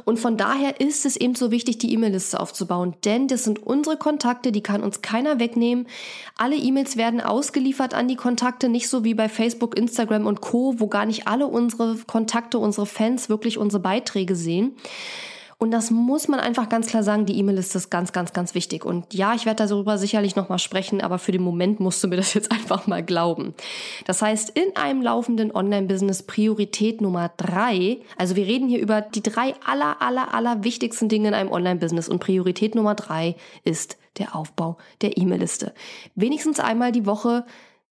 Und 0.04 0.20
von 0.20 0.38
daher 0.38 0.80
ist 0.80 1.06
es 1.06 1.16
eben 1.16 1.36
so 1.36 1.52
wichtig, 1.52 1.78
die 1.78 1.94
E-Mail-Liste 1.94 2.40
aufzubauen, 2.40 2.96
denn 3.04 3.28
das 3.28 3.44
sind 3.44 3.62
unsere 3.64 3.98
Kontakte, 3.98 4.52
die 4.52 4.62
kann 4.62 4.84
uns 4.84 5.02
keiner 5.02 5.40
wegnehmen. 5.40 5.88
Alle 6.38 6.56
E-Mails 6.56 6.98
werden 6.98 7.22
ausgeliefert 7.22 7.94
an 7.94 8.08
die 8.08 8.16
Kontakte, 8.16 8.70
nicht 8.70 8.90
so 8.90 9.04
wie 9.04 9.14
bei 9.14 9.30
Facebook, 9.30 9.78
Instagram 9.78 10.28
und 10.28 10.42
Co, 10.42 10.80
wo 10.80 10.88
gar 10.88 11.06
nicht 11.06 11.28
alle 11.28 11.48
unsere 11.48 11.98
Kontakte, 12.08 12.60
unsere 12.60 12.86
Fans 12.86 13.30
wirklich 13.30 13.58
unsere 13.58 13.82
Beiträge 13.82 14.36
sehen. 14.36 14.76
Und 15.58 15.72
das 15.72 15.90
muss 15.90 16.28
man 16.28 16.40
einfach 16.42 16.68
ganz 16.68 16.88
klar 16.88 17.02
sagen, 17.02 17.26
die 17.26 17.38
E-Mail-Liste 17.40 17.78
ist 17.78 17.90
ganz, 17.90 18.12
ganz, 18.12 18.34
ganz 18.34 18.56
wichtig. 18.56 18.84
Und 18.84 19.14
ja, 19.14 19.34
ich 19.34 19.46
werde 19.46 19.68
darüber 19.68 19.98
sicherlich 19.98 20.36
nochmal 20.36 20.60
sprechen, 20.60 21.02
aber 21.02 21.18
für 21.18 21.32
den 21.32 21.42
Moment 21.42 21.80
musst 21.80 22.04
du 22.04 22.10
mir 22.10 22.18
das 22.18 22.34
jetzt 22.34 22.52
einfach 22.52 22.88
mal 22.88 23.04
glauben. 23.04 23.54
Das 24.06 24.22
heißt, 24.22 24.50
in 24.50 24.76
einem 24.76 25.02
laufenden 25.02 25.56
Online-Business 25.56 26.24
Priorität 26.24 27.00
Nummer 27.00 27.32
drei, 27.38 28.00
also 28.18 28.36
wir 28.36 28.46
reden 28.46 28.68
hier 28.68 28.80
über 28.80 29.02
die 29.02 29.24
drei 29.24 29.54
aller, 29.66 30.02
aller, 30.02 30.34
aller 30.34 30.64
wichtigsten 30.64 31.08
Dinge 31.08 31.30
in 31.30 31.34
einem 31.34 31.52
Online-Business 31.52 32.10
und 32.10 32.20
Priorität 32.20 32.76
Nummer 32.76 32.96
drei 32.96 33.36
ist 33.64 33.98
der 34.18 34.36
Aufbau 34.36 34.78
der 35.02 35.18
E-Mail-Liste. 35.18 35.74
Wenigstens 36.16 36.60
einmal 36.60 36.92
die 36.92 37.06
Woche 37.06 37.46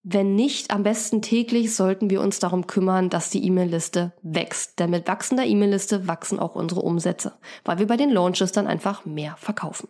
wenn 0.05 0.35
nicht, 0.35 0.71
am 0.71 0.83
besten 0.83 1.23
täglich 1.23 1.75
sollten 1.75 2.11
wir 2.11 2.21
uns 2.21 2.39
darum 2.39 2.67
kümmern, 2.67 3.09
dass 3.09 3.31
die 3.31 3.45
E-Mail-Liste 3.47 4.13
wächst. 4.23 4.79
Denn 4.79 4.91
mit 4.91 5.09
wachsender 5.09 5.47
E-Mail-Liste 5.47 6.07
wachsen 6.07 6.39
auch 6.39 6.55
unsere 6.55 6.83
Umsätze, 6.83 7.33
weil 7.65 7.79
wir 7.79 7.87
bei 7.87 7.97
den 7.97 8.11
Launches 8.11 8.53
dann 8.53 8.67
einfach 8.67 9.07
mehr 9.07 9.35
verkaufen. 9.39 9.89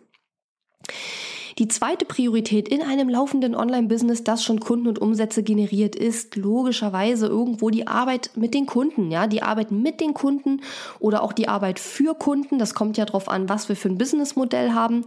Die 1.57 1.69
zweite 1.69 2.03
Priorität 2.03 2.67
in 2.67 2.81
einem 2.81 3.07
laufenden 3.07 3.55
Online-Business, 3.55 4.25
das 4.25 4.43
schon 4.43 4.59
Kunden 4.59 4.89
und 4.89 4.99
Umsätze 4.99 5.41
generiert, 5.41 5.95
ist 5.95 6.35
logischerweise 6.35 7.27
irgendwo 7.27 7.69
die 7.69 7.87
Arbeit 7.87 8.31
mit 8.35 8.53
den 8.53 8.65
Kunden. 8.65 9.09
Ja, 9.09 9.25
die 9.25 9.41
Arbeit 9.41 9.71
mit 9.71 10.01
den 10.01 10.13
Kunden 10.13 10.61
oder 10.99 11.23
auch 11.23 11.31
die 11.31 11.47
Arbeit 11.47 11.79
für 11.79 12.13
Kunden. 12.13 12.59
Das 12.59 12.73
kommt 12.73 12.97
ja 12.97 13.05
darauf 13.05 13.29
an, 13.29 13.47
was 13.47 13.69
wir 13.69 13.77
für 13.77 13.87
ein 13.87 13.97
Businessmodell 13.97 14.73
haben. 14.73 15.05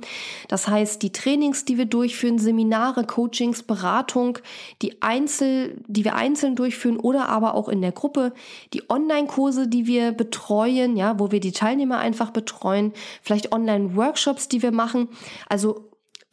Das 0.48 0.68
heißt, 0.68 1.02
die 1.02 1.12
Trainings, 1.12 1.66
die 1.66 1.76
wir 1.76 1.84
durchführen, 1.84 2.38
Seminare, 2.38 3.04
Coachings, 3.04 3.62
Beratung, 3.62 4.38
die 4.80 5.02
Einzel, 5.02 5.76
die 5.86 6.06
wir 6.06 6.14
einzeln 6.14 6.56
durchführen 6.56 6.96
oder 6.96 7.28
aber 7.28 7.56
auch 7.56 7.68
in 7.68 7.82
der 7.82 7.92
Gruppe, 7.92 8.32
die 8.72 8.88
Online-Kurse, 8.88 9.68
die 9.68 9.86
wir 9.86 10.12
betreuen, 10.12 10.96
ja, 10.96 11.18
wo 11.18 11.30
wir 11.30 11.40
die 11.40 11.52
Teilnehmer 11.52 11.98
einfach 11.98 12.30
betreuen, 12.30 12.94
vielleicht 13.22 13.52
Online-Workshops, 13.52 14.48
die 14.48 14.62
wir 14.62 14.72
machen. 14.72 15.08
Also 15.46 15.87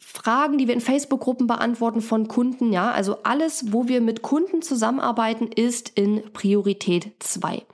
Fragen, 0.08 0.56
die 0.56 0.68
wir 0.68 0.74
in 0.74 0.80
Facebook-Gruppen 0.80 1.48
beantworten 1.48 2.00
von 2.00 2.28
Kunden, 2.28 2.72
ja, 2.72 2.92
also 2.92 3.24
alles, 3.24 3.72
wo 3.72 3.88
wir 3.88 4.00
mit 4.00 4.22
Kunden 4.22 4.62
zusammenarbeiten, 4.62 5.48
ist 5.48 5.88
in 5.96 6.22
Priorität 6.32 7.10
2. 7.18 7.66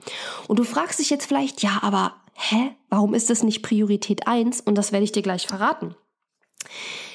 Und 0.48 0.58
du 0.58 0.64
fragst 0.64 0.98
dich 0.98 1.10
jetzt 1.10 1.26
vielleicht, 1.26 1.62
ja, 1.62 1.80
aber 1.82 2.14
hä, 2.32 2.74
warum 2.88 3.12
ist 3.12 3.28
das 3.28 3.42
nicht 3.42 3.62
Priorität 3.62 4.26
1? 4.26 4.62
Und 4.62 4.76
das 4.78 4.92
werde 4.92 5.04
ich 5.04 5.12
dir 5.12 5.20
gleich 5.20 5.46
verraten. 5.46 5.94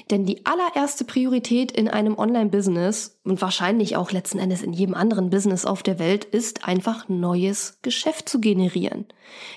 Denn 0.10 0.26
die 0.26 0.46
allererste 0.46 1.04
Priorität 1.04 1.72
in 1.72 1.90
einem 1.90 2.18
Online-Business 2.18 3.20
und 3.24 3.42
wahrscheinlich 3.42 3.98
auch 3.98 4.12
letzten 4.12 4.40
Endes 4.40 4.62
in 4.62 4.74
jedem 4.74 4.96
anderen 4.96 5.30
Business 5.30 5.66
auf 5.66 5.84
der 5.84 6.00
Welt 6.00 6.24
ist 6.24 6.66
einfach 6.66 7.10
neues 7.10 7.80
Geschäft 7.82 8.30
zu 8.30 8.40
generieren. 8.40 9.06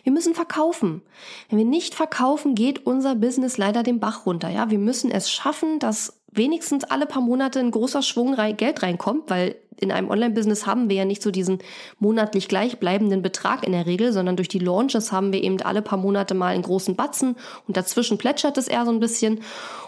Wir 0.03 0.13
müssen 0.13 0.35
verkaufen. 0.35 1.03
Wenn 1.49 1.59
wir 1.59 1.65
nicht 1.65 1.95
verkaufen, 1.95 2.55
geht 2.55 2.87
unser 2.87 3.15
Business 3.15 3.59
leider 3.59 3.83
den 3.83 4.01
Bach 4.01 4.27
runter. 4.27 4.49
Ja, 4.49 4.71
wir 4.71 4.79
müssen 4.79 5.11
es 5.11 5.31
schaffen, 5.31 5.79
dass 5.79 6.21
wenigstens 6.33 6.85
alle 6.85 7.07
paar 7.07 7.23
Monate 7.23 7.61
ein 7.61 7.71
großer 7.71 8.03
Schwung 8.03 8.37
Geld 8.57 8.83
reinkommt, 8.83 9.31
weil 9.31 9.57
in 9.81 9.93
einem 9.93 10.11
Online-Business 10.11 10.67
haben 10.67 10.89
wir 10.89 10.97
ja 10.97 11.05
nicht 11.05 11.23
so 11.23 11.31
diesen 11.31 11.59
monatlich 11.99 12.49
gleichbleibenden 12.49 13.23
Betrag 13.23 13.65
in 13.65 13.73
der 13.73 13.87
Regel, 13.87 14.13
sondern 14.13 14.37
durch 14.37 14.49
die 14.49 14.59
Launches 14.59 15.13
haben 15.13 15.33
wir 15.33 15.43
eben 15.43 15.61
alle 15.63 15.83
paar 15.83 15.99
Monate 15.99 16.35
mal 16.35 16.55
einen 16.55 16.63
großen 16.63 16.97
Batzen 16.97 17.37
und 17.67 17.77
dazwischen 17.77 18.19
plätschert 18.19 18.59
es 18.59 18.69
eher 18.69 18.85
so 18.85 18.93
ein 18.93 19.01
bisschen 19.01 19.41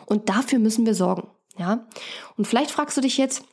und 0.06 0.28
dafür 0.28 0.58
müssen 0.58 0.86
wir 0.86 0.94
sorgen, 0.94 1.28
ja. 1.58 1.86
Und 2.36 2.46
vielleicht 2.46 2.70
fragst 2.70 2.96
du 2.96 3.00
dich 3.00 3.18
jetzt, 3.18 3.44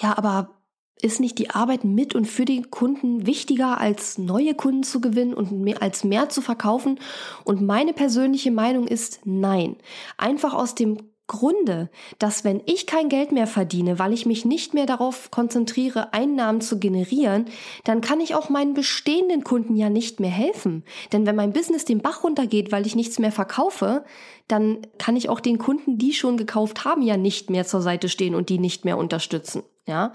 ja, 0.00 0.16
aber 0.16 0.61
ist 1.00 1.20
nicht 1.20 1.38
die 1.38 1.50
Arbeit 1.50 1.84
mit 1.84 2.14
und 2.14 2.26
für 2.26 2.44
die 2.44 2.62
Kunden 2.62 3.26
wichtiger 3.26 3.80
als 3.80 4.18
neue 4.18 4.54
Kunden 4.54 4.82
zu 4.82 5.00
gewinnen 5.00 5.34
und 5.34 5.52
mehr, 5.52 5.82
als 5.82 6.04
mehr 6.04 6.28
zu 6.28 6.40
verkaufen? 6.40 7.00
Und 7.44 7.62
meine 7.62 7.92
persönliche 7.92 8.50
Meinung 8.50 8.86
ist 8.86 9.20
nein. 9.24 9.76
Einfach 10.16 10.54
aus 10.54 10.74
dem 10.74 10.98
Grunde, 11.32 11.88
dass 12.18 12.44
wenn 12.44 12.60
ich 12.66 12.86
kein 12.86 13.08
Geld 13.08 13.32
mehr 13.32 13.46
verdiene, 13.46 13.98
weil 13.98 14.12
ich 14.12 14.26
mich 14.26 14.44
nicht 14.44 14.74
mehr 14.74 14.86
darauf 14.86 15.30
konzentriere, 15.30 16.12
Einnahmen 16.12 16.60
zu 16.60 16.78
generieren, 16.78 17.46
dann 17.84 18.02
kann 18.02 18.20
ich 18.20 18.34
auch 18.34 18.50
meinen 18.50 18.74
bestehenden 18.74 19.42
Kunden 19.42 19.74
ja 19.76 19.88
nicht 19.88 20.20
mehr 20.20 20.30
helfen. 20.30 20.84
Denn 21.12 21.24
wenn 21.24 21.36
mein 21.36 21.54
Business 21.54 21.86
den 21.86 22.02
Bach 22.02 22.22
runtergeht, 22.22 22.70
weil 22.70 22.86
ich 22.86 22.96
nichts 22.96 23.18
mehr 23.18 23.32
verkaufe, 23.32 24.04
dann 24.46 24.86
kann 24.98 25.16
ich 25.16 25.30
auch 25.30 25.40
den 25.40 25.58
Kunden, 25.58 25.96
die 25.96 26.12
schon 26.12 26.36
gekauft 26.36 26.84
haben, 26.84 27.00
ja 27.00 27.16
nicht 27.16 27.48
mehr 27.48 27.64
zur 27.64 27.80
Seite 27.80 28.10
stehen 28.10 28.34
und 28.34 28.50
die 28.50 28.58
nicht 28.58 28.84
mehr 28.84 28.98
unterstützen. 28.98 29.62
Ja, 29.88 30.12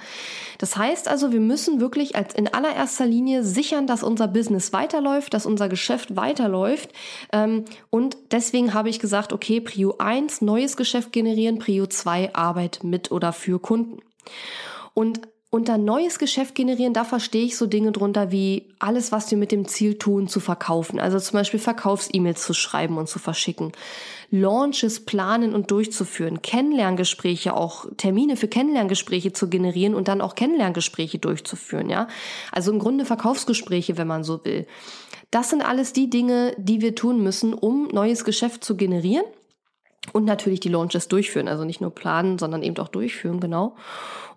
das 0.59 0.77
heißt 0.77 1.09
also, 1.09 1.33
wir 1.33 1.41
müssen 1.41 1.81
wirklich 1.81 2.15
als 2.15 2.33
in 2.33 2.47
allererster 2.47 3.05
Linie 3.05 3.43
sichern, 3.43 3.85
dass 3.85 4.01
unser 4.01 4.29
Business 4.29 4.71
weiterläuft, 4.71 5.33
dass 5.33 5.45
unser 5.45 5.67
Geschäft 5.67 6.15
weiterläuft. 6.15 6.91
Ähm, 7.33 7.65
und 7.89 8.15
deswegen 8.31 8.73
habe 8.73 8.87
ich 8.87 8.99
gesagt, 8.99 9.33
okay, 9.33 9.59
Prio 9.59 9.95
1, 9.99 10.39
neues 10.39 10.77
Geschäft 10.77 11.11
generieren, 11.11 11.59
Prio 11.59 11.85
2, 11.85 12.33
Arbeit 12.33 12.79
mit 12.83 13.11
oder 13.11 13.33
für 13.33 13.59
Kunden. 13.59 13.97
Und 14.93 15.19
unter 15.49 15.77
neues 15.77 16.17
Geschäft 16.17 16.55
generieren, 16.55 16.93
da 16.93 17.03
verstehe 17.03 17.45
ich 17.45 17.57
so 17.57 17.67
Dinge 17.67 17.91
drunter 17.91 18.31
wie 18.31 18.73
alles, 18.79 19.11
was 19.11 19.31
wir 19.31 19.37
mit 19.37 19.51
dem 19.51 19.67
Ziel 19.67 19.97
tun, 19.97 20.27
zu 20.27 20.39
verkaufen. 20.39 20.99
Also 20.99 21.19
zum 21.19 21.33
Beispiel 21.33 21.59
Verkaufs-E-Mails 21.59 22.43
zu 22.43 22.53
schreiben 22.53 22.97
und 22.97 23.07
zu 23.07 23.19
verschicken. 23.19 23.71
Launches 24.29 25.05
planen 25.05 25.55
und 25.55 25.71
durchzuführen. 25.71 26.41
Kennenlerngespräche 26.41 27.55
auch, 27.55 27.85
Termine 27.97 28.35
für 28.35 28.47
Kennenlerngespräche 28.47 29.33
zu 29.33 29.49
generieren 29.49 29.95
und 29.95 30.07
dann 30.07 30.21
auch 30.21 30.35
Kennenlerngespräche 30.35 31.19
durchzuführen, 31.19 31.89
ja. 31.89 32.07
Also 32.51 32.71
im 32.71 32.79
Grunde 32.79 33.05
Verkaufsgespräche, 33.05 33.97
wenn 33.97 34.07
man 34.07 34.23
so 34.23 34.43
will. 34.43 34.67
Das 35.31 35.49
sind 35.49 35.61
alles 35.61 35.93
die 35.93 36.09
Dinge, 36.09 36.55
die 36.57 36.81
wir 36.81 36.95
tun 36.95 37.21
müssen, 37.21 37.53
um 37.53 37.87
neues 37.89 38.25
Geschäft 38.25 38.63
zu 38.63 38.75
generieren 38.77 39.25
und 40.13 40.25
natürlich 40.25 40.59
die 40.59 40.69
Launches 40.69 41.07
durchführen. 41.07 41.47
Also 41.47 41.63
nicht 41.63 41.81
nur 41.81 41.91
planen, 41.91 42.37
sondern 42.37 42.63
eben 42.63 42.77
auch 42.77 42.87
durchführen, 42.87 43.39
genau. 43.39 43.75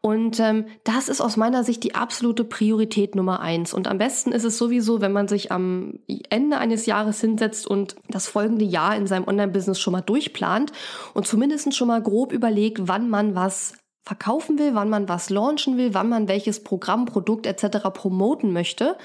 Und 0.02 0.40
ähm, 0.40 0.64
das 0.84 1.10
ist 1.10 1.20
aus 1.20 1.36
meiner 1.36 1.62
Sicht 1.62 1.84
die 1.84 1.94
absolute 1.94 2.44
Priorität 2.44 3.14
Nummer 3.14 3.40
eins. 3.40 3.74
Und 3.74 3.86
am 3.86 3.98
besten 3.98 4.32
ist 4.32 4.44
es 4.44 4.56
sowieso, 4.56 5.02
wenn 5.02 5.12
man 5.12 5.28
sich 5.28 5.52
am 5.52 5.98
Ende 6.30 6.56
eines 6.56 6.86
Jahres 6.86 7.20
hinsetzt 7.20 7.66
und 7.66 7.96
das 8.08 8.26
folgende 8.26 8.64
Jahr 8.64 8.96
in 8.96 9.06
seinem 9.06 9.28
Online-Business 9.28 9.78
schon 9.78 9.92
mal 9.92 10.00
durchplant 10.00 10.72
und 11.12 11.26
zumindest 11.26 11.74
schon 11.74 11.88
mal 11.88 12.02
grob 12.02 12.32
überlegt, 12.32 12.88
wann 12.88 13.10
man 13.10 13.34
was 13.34 13.74
verkaufen 14.02 14.58
will, 14.58 14.74
wann 14.74 14.88
man 14.88 15.08
was 15.08 15.28
launchen 15.28 15.76
will, 15.76 15.92
wann 15.92 16.08
man 16.08 16.26
welches 16.26 16.64
Programm, 16.64 17.04
Produkt 17.04 17.46
etc. 17.46 17.90
promoten 17.92 18.52
möchte 18.52 18.96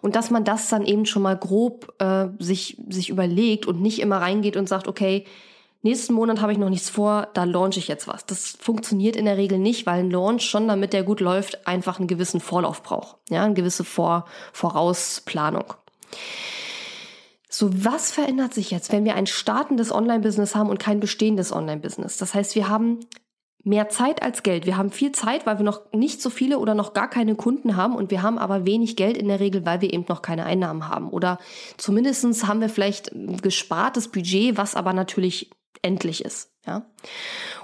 und 0.00 0.14
dass 0.14 0.30
man 0.30 0.44
das 0.44 0.68
dann 0.68 0.86
eben 0.86 1.04
schon 1.04 1.22
mal 1.22 1.36
grob 1.36 1.92
äh, 1.98 2.28
sich 2.38 2.80
sich 2.88 3.08
überlegt 3.08 3.66
und 3.66 3.82
nicht 3.82 3.98
immer 3.98 4.18
reingeht 4.18 4.56
und 4.56 4.68
sagt, 4.68 4.86
okay, 4.86 5.24
nächsten 5.86 6.12
Monat 6.12 6.40
habe 6.40 6.52
ich 6.52 6.58
noch 6.58 6.68
nichts 6.68 6.90
vor, 6.90 7.28
da 7.34 7.44
launche 7.44 7.78
ich 7.78 7.88
jetzt 7.88 8.08
was. 8.08 8.26
Das 8.26 8.56
funktioniert 8.60 9.16
in 9.16 9.24
der 9.24 9.36
Regel 9.36 9.58
nicht, 9.58 9.86
weil 9.86 10.00
ein 10.00 10.10
Launch 10.10 10.42
schon, 10.42 10.68
damit 10.68 10.92
der 10.92 11.02
gut 11.02 11.20
läuft, 11.20 11.66
einfach 11.66 11.98
einen 11.98 12.08
gewissen 12.08 12.40
Vorlauf 12.40 12.82
braucht. 12.82 13.16
Ja, 13.30 13.44
eine 13.44 13.54
gewisse 13.54 13.84
Vor 13.84 14.26
Vorausplanung. 14.52 15.74
So, 17.48 17.70
was 17.72 18.12
verändert 18.12 18.52
sich 18.52 18.70
jetzt, 18.70 18.92
wenn 18.92 19.04
wir 19.04 19.14
ein 19.14 19.26
startendes 19.26 19.90
Online-Business 19.90 20.54
haben 20.54 20.68
und 20.68 20.78
kein 20.78 21.00
bestehendes 21.00 21.52
Online-Business? 21.52 22.18
Das 22.18 22.34
heißt, 22.34 22.54
wir 22.54 22.68
haben 22.68 23.00
mehr 23.66 23.88
Zeit 23.88 24.22
als 24.22 24.44
Geld. 24.44 24.64
Wir 24.64 24.76
haben 24.76 24.90
viel 24.90 25.10
Zeit, 25.10 25.44
weil 25.44 25.58
wir 25.58 25.64
noch 25.64 25.92
nicht 25.92 26.22
so 26.22 26.30
viele 26.30 26.58
oder 26.58 26.74
noch 26.74 26.94
gar 26.94 27.10
keine 27.10 27.34
Kunden 27.34 27.76
haben 27.76 27.96
und 27.96 28.12
wir 28.12 28.22
haben 28.22 28.38
aber 28.38 28.64
wenig 28.64 28.94
Geld 28.94 29.16
in 29.16 29.26
der 29.26 29.40
Regel, 29.40 29.66
weil 29.66 29.80
wir 29.80 29.92
eben 29.92 30.04
noch 30.08 30.22
keine 30.22 30.44
Einnahmen 30.44 30.88
haben. 30.88 31.10
Oder 31.10 31.38
zumindestens 31.76 32.46
haben 32.46 32.60
wir 32.60 32.68
vielleicht 32.68 33.10
gespartes 33.42 34.08
Budget, 34.08 34.56
was 34.56 34.76
aber 34.76 34.92
natürlich 34.92 35.50
endlich 35.86 36.24
ist. 36.24 36.50
Ja. 36.66 36.84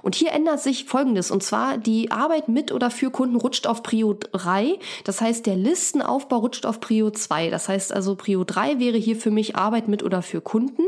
Und 0.01 0.15
hier 0.15 0.31
ändert 0.31 0.61
sich 0.61 0.85
Folgendes, 0.85 1.33
und 1.33 1.43
zwar 1.43 1.77
die 1.77 2.13
Arbeit 2.13 2.49
mit 2.49 2.71
oder 2.71 2.91
für 2.91 3.11
Kunden 3.11 3.37
rutscht 3.37 3.67
auf 3.67 3.83
Prio 3.83 4.15
3. 4.15 4.79
Das 5.05 5.21
heißt, 5.21 5.45
der 5.47 5.57
Listenaufbau 5.57 6.39
rutscht 6.39 6.67
auf 6.67 6.81
Prio 6.81 7.11
2. 7.11 7.51
Das 7.51 7.69
heißt 7.69 7.93
also, 7.93 8.15
Prio 8.15 8.45
3 8.45 8.79
wäre 8.79 8.99
hier 8.99 9.17
für 9.17 9.33
mich 9.33 9.57
Arbeit 9.57 9.89
mit 9.89 10.05
oder 10.05 10.23
für 10.23 10.41
Kunden. 10.41 10.85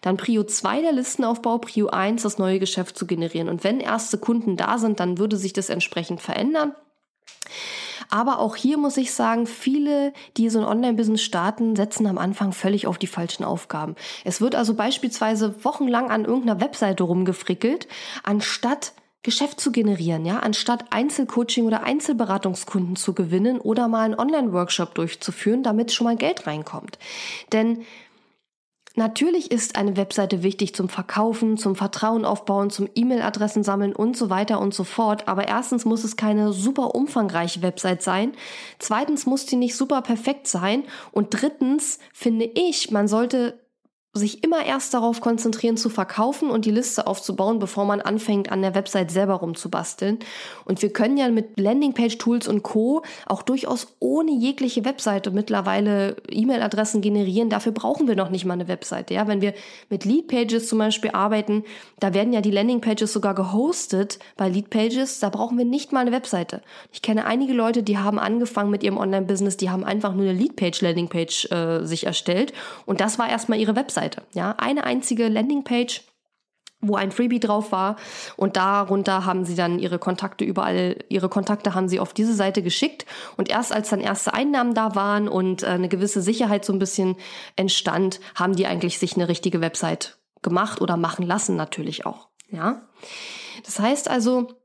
Dann 0.00 0.16
Prio 0.16 0.44
2 0.44 0.80
der 0.80 0.92
Listenaufbau, 0.92 1.58
Prio 1.58 1.88
1 1.88 2.22
das 2.22 2.38
neue 2.38 2.58
Geschäft 2.58 2.96
zu 2.96 3.06
generieren. 3.06 3.50
Und 3.50 3.64
wenn 3.64 3.80
erste 3.80 4.16
Kunden 4.16 4.56
da 4.56 4.78
sind, 4.78 4.98
dann 4.98 5.18
würde 5.18 5.36
sich 5.36 5.52
das 5.52 5.68
entsprechend 5.68 6.22
verändern. 6.22 6.72
Aber 8.10 8.38
auch 8.38 8.56
hier 8.56 8.78
muss 8.78 8.96
ich 8.96 9.12
sagen, 9.12 9.46
viele, 9.46 10.12
die 10.36 10.48
so 10.50 10.60
ein 10.60 10.64
Online-Business 10.64 11.22
starten, 11.22 11.76
setzen 11.76 12.06
am 12.06 12.18
Anfang 12.18 12.52
völlig 12.52 12.86
auf 12.86 12.98
die 12.98 13.06
falschen 13.06 13.44
Aufgaben. 13.44 13.96
Es 14.24 14.40
wird 14.40 14.54
also 14.54 14.74
beispielsweise 14.74 15.64
wochenlang 15.64 16.10
an 16.10 16.24
irgendeiner 16.24 16.60
Webseite 16.60 17.04
rumgefrickelt, 17.04 17.88
anstatt 18.22 18.92
Geschäft 19.22 19.60
zu 19.60 19.72
generieren, 19.72 20.24
ja, 20.24 20.38
anstatt 20.38 20.86
Einzelcoaching 20.90 21.66
oder 21.66 21.82
Einzelberatungskunden 21.82 22.94
zu 22.96 23.14
gewinnen 23.14 23.60
oder 23.60 23.88
mal 23.88 24.04
einen 24.04 24.18
Online-Workshop 24.18 24.94
durchzuführen, 24.94 25.62
damit 25.62 25.92
schon 25.92 26.04
mal 26.06 26.16
Geld 26.16 26.46
reinkommt. 26.46 26.98
Denn 27.52 27.84
Natürlich 28.98 29.52
ist 29.52 29.76
eine 29.76 29.96
Webseite 29.96 30.42
wichtig 30.42 30.74
zum 30.74 30.88
Verkaufen, 30.88 31.56
zum 31.56 31.76
Vertrauen 31.76 32.24
aufbauen, 32.24 32.68
zum 32.68 32.88
E-Mail-Adressen 32.96 33.62
sammeln 33.62 33.94
und 33.94 34.16
so 34.16 34.28
weiter 34.28 34.58
und 34.58 34.74
so 34.74 34.82
fort. 34.82 35.28
Aber 35.28 35.46
erstens 35.46 35.84
muss 35.84 36.02
es 36.02 36.16
keine 36.16 36.52
super 36.52 36.96
umfangreiche 36.96 37.62
Website 37.62 38.02
sein. 38.02 38.32
Zweitens 38.80 39.24
muss 39.24 39.46
die 39.46 39.54
nicht 39.54 39.76
super 39.76 40.02
perfekt 40.02 40.48
sein. 40.48 40.82
Und 41.12 41.28
drittens 41.30 42.00
finde 42.12 42.46
ich, 42.46 42.90
man 42.90 43.06
sollte 43.06 43.60
sich 44.14 44.42
immer 44.42 44.64
erst 44.64 44.94
darauf 44.94 45.20
konzentrieren 45.20 45.76
zu 45.76 45.90
verkaufen 45.90 46.50
und 46.50 46.64
die 46.64 46.70
Liste 46.70 47.06
aufzubauen, 47.06 47.58
bevor 47.58 47.84
man 47.84 48.00
anfängt 48.00 48.50
an 48.50 48.62
der 48.62 48.74
Website 48.74 49.10
selber 49.10 49.34
rumzubasteln. 49.34 50.18
Und 50.64 50.80
wir 50.80 50.92
können 50.92 51.18
ja 51.18 51.28
mit 51.28 51.60
Landingpage-Tools 51.60 52.48
und 52.48 52.62
Co. 52.62 53.02
auch 53.26 53.42
durchaus 53.42 53.96
ohne 54.00 54.32
jegliche 54.32 54.84
Webseite 54.86 55.30
mittlerweile 55.30 56.16
E-Mail-Adressen 56.30 57.02
generieren. 57.02 57.50
Dafür 57.50 57.72
brauchen 57.72 58.08
wir 58.08 58.16
noch 58.16 58.30
nicht 58.30 58.46
mal 58.46 58.54
eine 58.54 58.66
Webseite. 58.66 59.12
Ja, 59.12 59.28
wenn 59.28 59.42
wir 59.42 59.52
mit 59.90 60.06
Lead-Pages 60.06 60.68
zum 60.68 60.78
Beispiel 60.78 61.10
arbeiten, 61.10 61.64
da 62.00 62.14
werden 62.14 62.32
ja 62.32 62.40
die 62.40 62.50
Landing-Pages 62.50 63.12
sogar 63.12 63.34
gehostet 63.34 64.18
bei 64.36 64.48
Lead-Pages. 64.48 65.20
Da 65.20 65.28
brauchen 65.28 65.58
wir 65.58 65.66
nicht 65.66 65.92
mal 65.92 66.00
eine 66.00 66.12
Webseite. 66.12 66.62
Ich 66.92 67.02
kenne 67.02 67.26
einige 67.26 67.52
Leute, 67.52 67.82
die 67.82 67.98
haben 67.98 68.18
angefangen 68.18 68.70
mit 68.70 68.82
ihrem 68.82 68.96
Online-Business, 68.96 69.58
die 69.58 69.68
haben 69.68 69.84
einfach 69.84 70.14
nur 70.14 70.24
eine 70.28 70.38
Lead-Page-Landing-Page 70.38 71.52
äh, 71.52 71.84
sich 71.84 72.06
erstellt 72.06 72.54
und 72.86 73.00
das 73.00 73.18
war 73.18 73.28
erstmal 73.28 73.58
ihre 73.58 73.76
Webseite. 73.76 73.97
Webseite. 73.98 74.22
Ja, 74.32 74.54
eine 74.58 74.84
einzige 74.84 75.28
Landingpage 75.28 76.04
wo 76.80 76.94
ein 76.94 77.10
Freebie 77.10 77.40
drauf 77.40 77.72
war 77.72 77.96
und 78.36 78.56
darunter 78.56 79.24
haben 79.24 79.44
sie 79.44 79.56
dann 79.56 79.80
ihre 79.80 79.98
Kontakte 79.98 80.44
überall, 80.44 81.04
ihre 81.08 81.28
Kontakte 81.28 81.74
haben 81.74 81.88
sie 81.88 81.98
auf 81.98 82.14
diese 82.14 82.34
Seite 82.34 82.62
geschickt 82.62 83.04
und 83.36 83.48
erst 83.48 83.72
als 83.72 83.88
dann 83.88 83.98
erste 83.98 84.32
Einnahmen 84.32 84.74
da 84.74 84.94
waren 84.94 85.26
und 85.26 85.64
äh, 85.64 85.66
eine 85.66 85.88
gewisse 85.88 86.22
Sicherheit 86.22 86.64
so 86.64 86.72
ein 86.72 86.78
bisschen 86.78 87.16
entstand, 87.56 88.20
haben 88.36 88.54
die 88.54 88.68
eigentlich 88.68 89.00
sich 89.00 89.16
eine 89.16 89.26
richtige 89.26 89.60
Website 89.60 90.18
gemacht 90.40 90.80
oder 90.80 90.96
machen 90.96 91.26
lassen 91.26 91.56
natürlich 91.56 92.06
auch, 92.06 92.28
ja. 92.48 92.82
Das 93.64 93.80
heißt 93.80 94.08
also, 94.08 94.57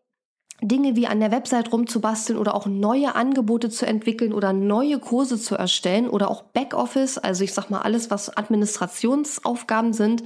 Dinge 0.64 0.96
wie 0.96 1.08
an 1.08 1.20
der 1.20 1.32
Website 1.32 1.72
rumzubasteln 1.72 2.40
oder 2.40 2.56
auch 2.56 2.66
neue 2.66 3.16
Angebote 3.16 3.70
zu 3.70 3.86
entwickeln 3.86 4.34
oder 4.34 4.54
neue 4.54 5.00
Kurse 5.00 5.40
zu 5.40 5.56
erstellen 5.56 6.10
oder 6.10 6.30
auch 6.30 6.44
Backoffice, 6.44 7.18
also 7.18 7.44
ich 7.44 7.54
sag 7.54 7.70
mal 7.70 7.82
alles, 7.82 8.10
was 8.10 8.36
Administrationsaufgaben 8.36 9.94
sind, 9.94 10.24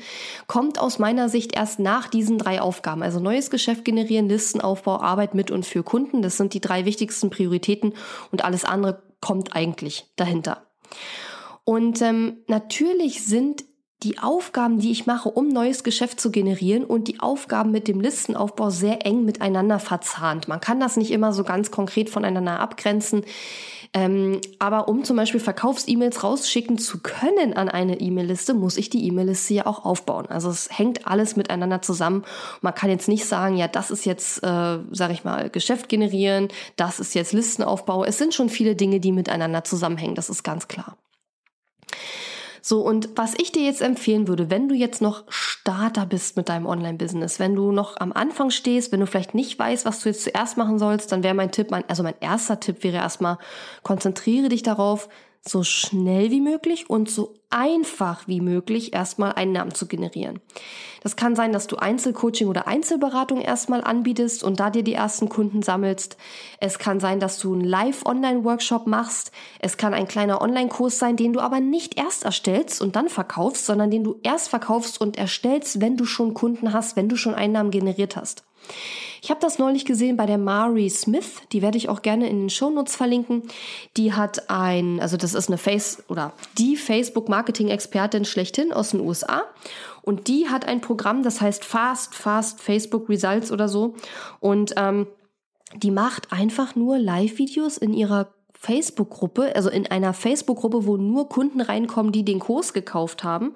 kommt 0.47 0.79
aus 0.79 0.99
meiner 0.99 1.29
Sicht 1.29 1.55
erst 1.55 1.79
nach 1.79 2.07
diesen 2.07 2.37
drei 2.37 2.61
Aufgaben. 2.61 3.03
Also 3.03 3.19
neues 3.19 3.49
Geschäft 3.49 3.85
generieren, 3.85 4.29
Listenaufbau, 4.29 4.99
Arbeit 4.99 5.33
mit 5.33 5.51
und 5.51 5.65
für 5.65 5.83
Kunden. 5.83 6.21
Das 6.21 6.37
sind 6.37 6.53
die 6.53 6.61
drei 6.61 6.85
wichtigsten 6.85 7.29
Prioritäten 7.29 7.93
und 8.31 8.45
alles 8.45 8.65
andere 8.65 9.01
kommt 9.21 9.55
eigentlich 9.55 10.05
dahinter. 10.15 10.63
Und 11.63 12.01
ähm, 12.01 12.37
natürlich 12.47 13.25
sind 13.25 13.65
die 14.03 14.19
Aufgaben, 14.19 14.79
die 14.79 14.91
ich 14.91 15.07
mache, 15.07 15.29
um 15.29 15.47
neues 15.47 15.83
Geschäft 15.83 16.19
zu 16.19 16.29
generieren 16.29 16.83
und 16.83 17.07
die 17.07 17.19
Aufgaben 17.19 17.71
mit 17.71 17.87
dem 17.87 17.99
Listenaufbau 17.99 18.69
sehr 18.69 19.05
eng 19.05 19.25
miteinander 19.25 19.79
verzahnt. 19.79 20.47
Man 20.47 20.61
kann 20.61 20.79
das 20.79 20.97
nicht 20.97 21.11
immer 21.11 21.33
so 21.33 21.43
ganz 21.43 21.71
konkret 21.71 22.09
voneinander 22.09 22.59
abgrenzen. 22.59 23.23
Ähm, 23.93 24.41
aber 24.59 24.87
um 24.89 25.03
zum 25.03 25.15
Beispiel 25.15 25.39
Verkaufs-E-Mails 25.39 26.23
rausschicken 26.23 26.77
zu 26.77 26.99
können 26.99 27.53
an 27.53 27.69
eine 27.69 27.99
E-Mail-Liste, 27.99 28.53
muss 28.53 28.77
ich 28.77 28.89
die 28.89 29.07
E-Mail-Liste 29.07 29.55
ja 29.55 29.65
auch 29.65 29.85
aufbauen. 29.85 30.27
Also 30.27 30.49
es 30.49 30.69
hängt 30.77 31.07
alles 31.07 31.35
miteinander 31.35 31.81
zusammen. 31.81 32.23
Man 32.61 32.75
kann 32.75 32.89
jetzt 32.91 33.07
nicht 33.07 33.25
sagen, 33.25 33.57
ja, 33.57 33.67
das 33.67 33.89
ist 33.89 34.05
jetzt, 34.05 34.43
äh, 34.43 34.79
sage 34.91 35.13
ich 35.13 35.23
mal, 35.23 35.49
Geschäft 35.49 35.89
generieren, 35.89 36.49
das 36.75 36.99
ist 36.99 37.15
jetzt 37.15 37.33
Listenaufbau. 37.33 38.03
Es 38.03 38.17
sind 38.17 38.33
schon 38.33 38.49
viele 38.49 38.75
Dinge, 38.75 38.99
die 38.99 39.11
miteinander 39.11 39.63
zusammenhängen. 39.63 40.15
Das 40.15 40.29
ist 40.29 40.43
ganz 40.43 40.67
klar. 40.67 40.97
So, 42.67 42.81
und 42.81 43.11
was 43.15 43.33
ich 43.37 43.53
dir 43.53 43.63
jetzt 43.63 43.81
empfehlen 43.81 44.27
würde, 44.27 44.49
wenn 44.49 44.67
du 44.67 44.75
jetzt 44.75 45.01
noch 45.01 45.23
Starter 45.29 46.05
bist 46.05 46.35
mit 46.35 46.49
deinem 46.49 46.65
Online-Business, 46.65 47.39
wenn 47.39 47.55
du 47.55 47.71
noch 47.71 47.95
am 47.95 48.11
Anfang 48.11 48.49
stehst, 48.49 48.91
wenn 48.91 48.99
du 48.99 49.07
vielleicht 49.07 49.33
nicht 49.33 49.57
weißt, 49.57 49.85
was 49.85 50.01
du 50.01 50.09
jetzt 50.09 50.25
zuerst 50.25 50.57
machen 50.57 50.77
sollst, 50.77 51.13
dann 51.13 51.23
wäre 51.23 51.33
mein 51.33 51.53
Tipp, 51.53 51.71
mein, 51.71 51.85
also 51.87 52.03
mein 52.03 52.15
erster 52.19 52.59
Tipp 52.59 52.83
wäre 52.83 52.97
erstmal, 52.97 53.37
konzentriere 53.83 54.49
dich 54.49 54.63
darauf, 54.63 55.07
so 55.41 55.63
schnell 55.63 56.31
wie 56.31 56.41
möglich 56.41 56.89
und 56.89 57.09
so 57.09 57.33
einfach 57.49 58.27
wie 58.27 58.41
möglich 58.41 58.93
erstmal 58.93 59.33
Einnahmen 59.33 59.73
zu 59.73 59.87
generieren. 59.87 60.39
Das 61.01 61.15
kann 61.15 61.35
sein, 61.35 61.53
dass 61.53 61.67
du 61.67 61.77
Einzelcoaching 61.77 62.47
oder 62.47 62.67
Einzelberatung 62.67 63.39
erstmal 63.39 63.83
anbietest 63.83 64.43
und 64.43 64.59
da 64.59 64.69
dir 64.69 64.83
die 64.83 64.93
ersten 64.93 65.29
Kunden 65.29 65.61
sammelst. 65.61 66.17
Es 66.59 66.79
kann 66.79 66.99
sein, 66.99 67.19
dass 67.19 67.39
du 67.39 67.53
einen 67.53 67.63
Live-Online-Workshop 67.63 68.87
machst. 68.87 69.31
Es 69.59 69.77
kann 69.77 69.93
ein 69.93 70.07
kleiner 70.07 70.41
Online-Kurs 70.41 70.99
sein, 70.99 71.15
den 71.15 71.33
du 71.33 71.39
aber 71.39 71.61
nicht 71.61 71.97
erst 71.97 72.25
erstellst 72.25 72.81
und 72.81 72.95
dann 72.95 73.07
verkaufst, 73.07 73.65
sondern 73.65 73.91
den 73.91 74.03
du 74.03 74.19
erst 74.23 74.49
verkaufst 74.49 74.99
und 74.99 75.17
erstellst, 75.17 75.79
wenn 75.79 75.95
du 75.95 76.05
schon 76.05 76.33
Kunden 76.33 76.73
hast, 76.73 76.95
wenn 76.97 77.07
du 77.07 77.15
schon 77.15 77.35
Einnahmen 77.35 77.71
generiert 77.71 78.17
hast. 78.17 78.43
Ich 79.21 79.29
habe 79.29 79.39
das 79.39 79.59
neulich 79.59 79.85
gesehen 79.85 80.17
bei 80.17 80.25
der 80.25 80.37
Mari 80.37 80.89
Smith, 80.89 81.41
die 81.51 81.61
werde 81.61 81.77
ich 81.77 81.89
auch 81.89 82.01
gerne 82.01 82.29
in 82.29 82.41
den 82.41 82.49
Shownotes 82.49 82.95
verlinken. 82.95 83.43
Die 83.95 84.13
hat 84.13 84.49
ein, 84.49 84.99
also 84.99 85.17
das 85.17 85.33
ist 85.33 85.49
eine 85.49 85.57
Face 85.57 86.03
oder 86.07 86.33
die 86.57 86.75
Facebook 86.75 87.29
Marketing 87.29 87.69
Expertin 87.69 88.25
schlechthin 88.25 88.71
aus 88.71 88.91
den 88.91 89.01
USA 89.01 89.43
und 90.01 90.27
die 90.27 90.47
hat 90.47 90.65
ein 90.65 90.81
Programm, 90.81 91.23
das 91.23 91.41
heißt 91.41 91.65
Fast 91.65 92.15
Fast 92.15 92.61
Facebook 92.61 93.09
Results 93.09 93.51
oder 93.51 93.67
so 93.67 93.95
und 94.39 94.73
ähm, 94.77 95.07
die 95.75 95.91
macht 95.91 96.31
einfach 96.31 96.75
nur 96.75 96.97
Live-Videos 96.97 97.77
in 97.77 97.93
ihrer 97.93 98.29
Facebook-Gruppe, 98.59 99.55
also 99.55 99.69
in 99.69 99.87
einer 99.87 100.13
Facebook-Gruppe, 100.13 100.85
wo 100.85 100.97
nur 100.97 101.29
Kunden 101.29 101.61
reinkommen, 101.61 102.11
die 102.11 102.25
den 102.25 102.39
Kurs 102.39 102.73
gekauft 102.73 103.23
haben. 103.23 103.53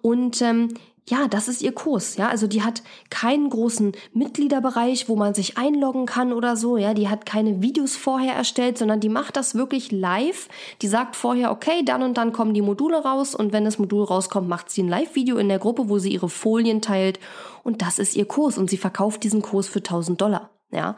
Und 0.00 0.40
ähm, 0.40 0.68
ja, 1.08 1.28
das 1.28 1.48
ist 1.48 1.62
ihr 1.62 1.72
Kurs, 1.72 2.16
ja. 2.16 2.28
Also 2.28 2.46
die 2.46 2.62
hat 2.62 2.82
keinen 3.10 3.50
großen 3.50 3.92
Mitgliederbereich, 4.12 5.08
wo 5.08 5.16
man 5.16 5.34
sich 5.34 5.56
einloggen 5.56 6.06
kann 6.06 6.32
oder 6.32 6.56
so, 6.56 6.76
ja. 6.76 6.94
Die 6.94 7.08
hat 7.08 7.26
keine 7.26 7.62
Videos 7.62 7.96
vorher 7.96 8.34
erstellt, 8.34 8.78
sondern 8.78 9.00
die 9.00 9.08
macht 9.08 9.36
das 9.36 9.54
wirklich 9.54 9.90
live. 9.90 10.48
Die 10.82 10.88
sagt 10.88 11.16
vorher, 11.16 11.50
okay, 11.50 11.82
dann 11.84 12.02
und 12.02 12.18
dann 12.18 12.32
kommen 12.32 12.54
die 12.54 12.62
Module 12.62 13.02
raus 13.02 13.34
und 13.34 13.52
wenn 13.52 13.64
das 13.64 13.78
Modul 13.78 14.04
rauskommt, 14.04 14.48
macht 14.48 14.70
sie 14.70 14.82
ein 14.82 14.88
Live-Video 14.88 15.36
in 15.38 15.48
der 15.48 15.58
Gruppe, 15.58 15.88
wo 15.88 15.98
sie 15.98 16.12
ihre 16.12 16.28
Folien 16.28 16.82
teilt 16.82 17.18
und 17.64 17.82
das 17.82 17.98
ist 17.98 18.16
ihr 18.16 18.26
Kurs 18.26 18.58
und 18.58 18.70
sie 18.70 18.78
verkauft 18.78 19.24
diesen 19.24 19.42
Kurs 19.42 19.68
für 19.68 19.80
1000 19.80 20.20
Dollar, 20.20 20.50
ja. 20.70 20.96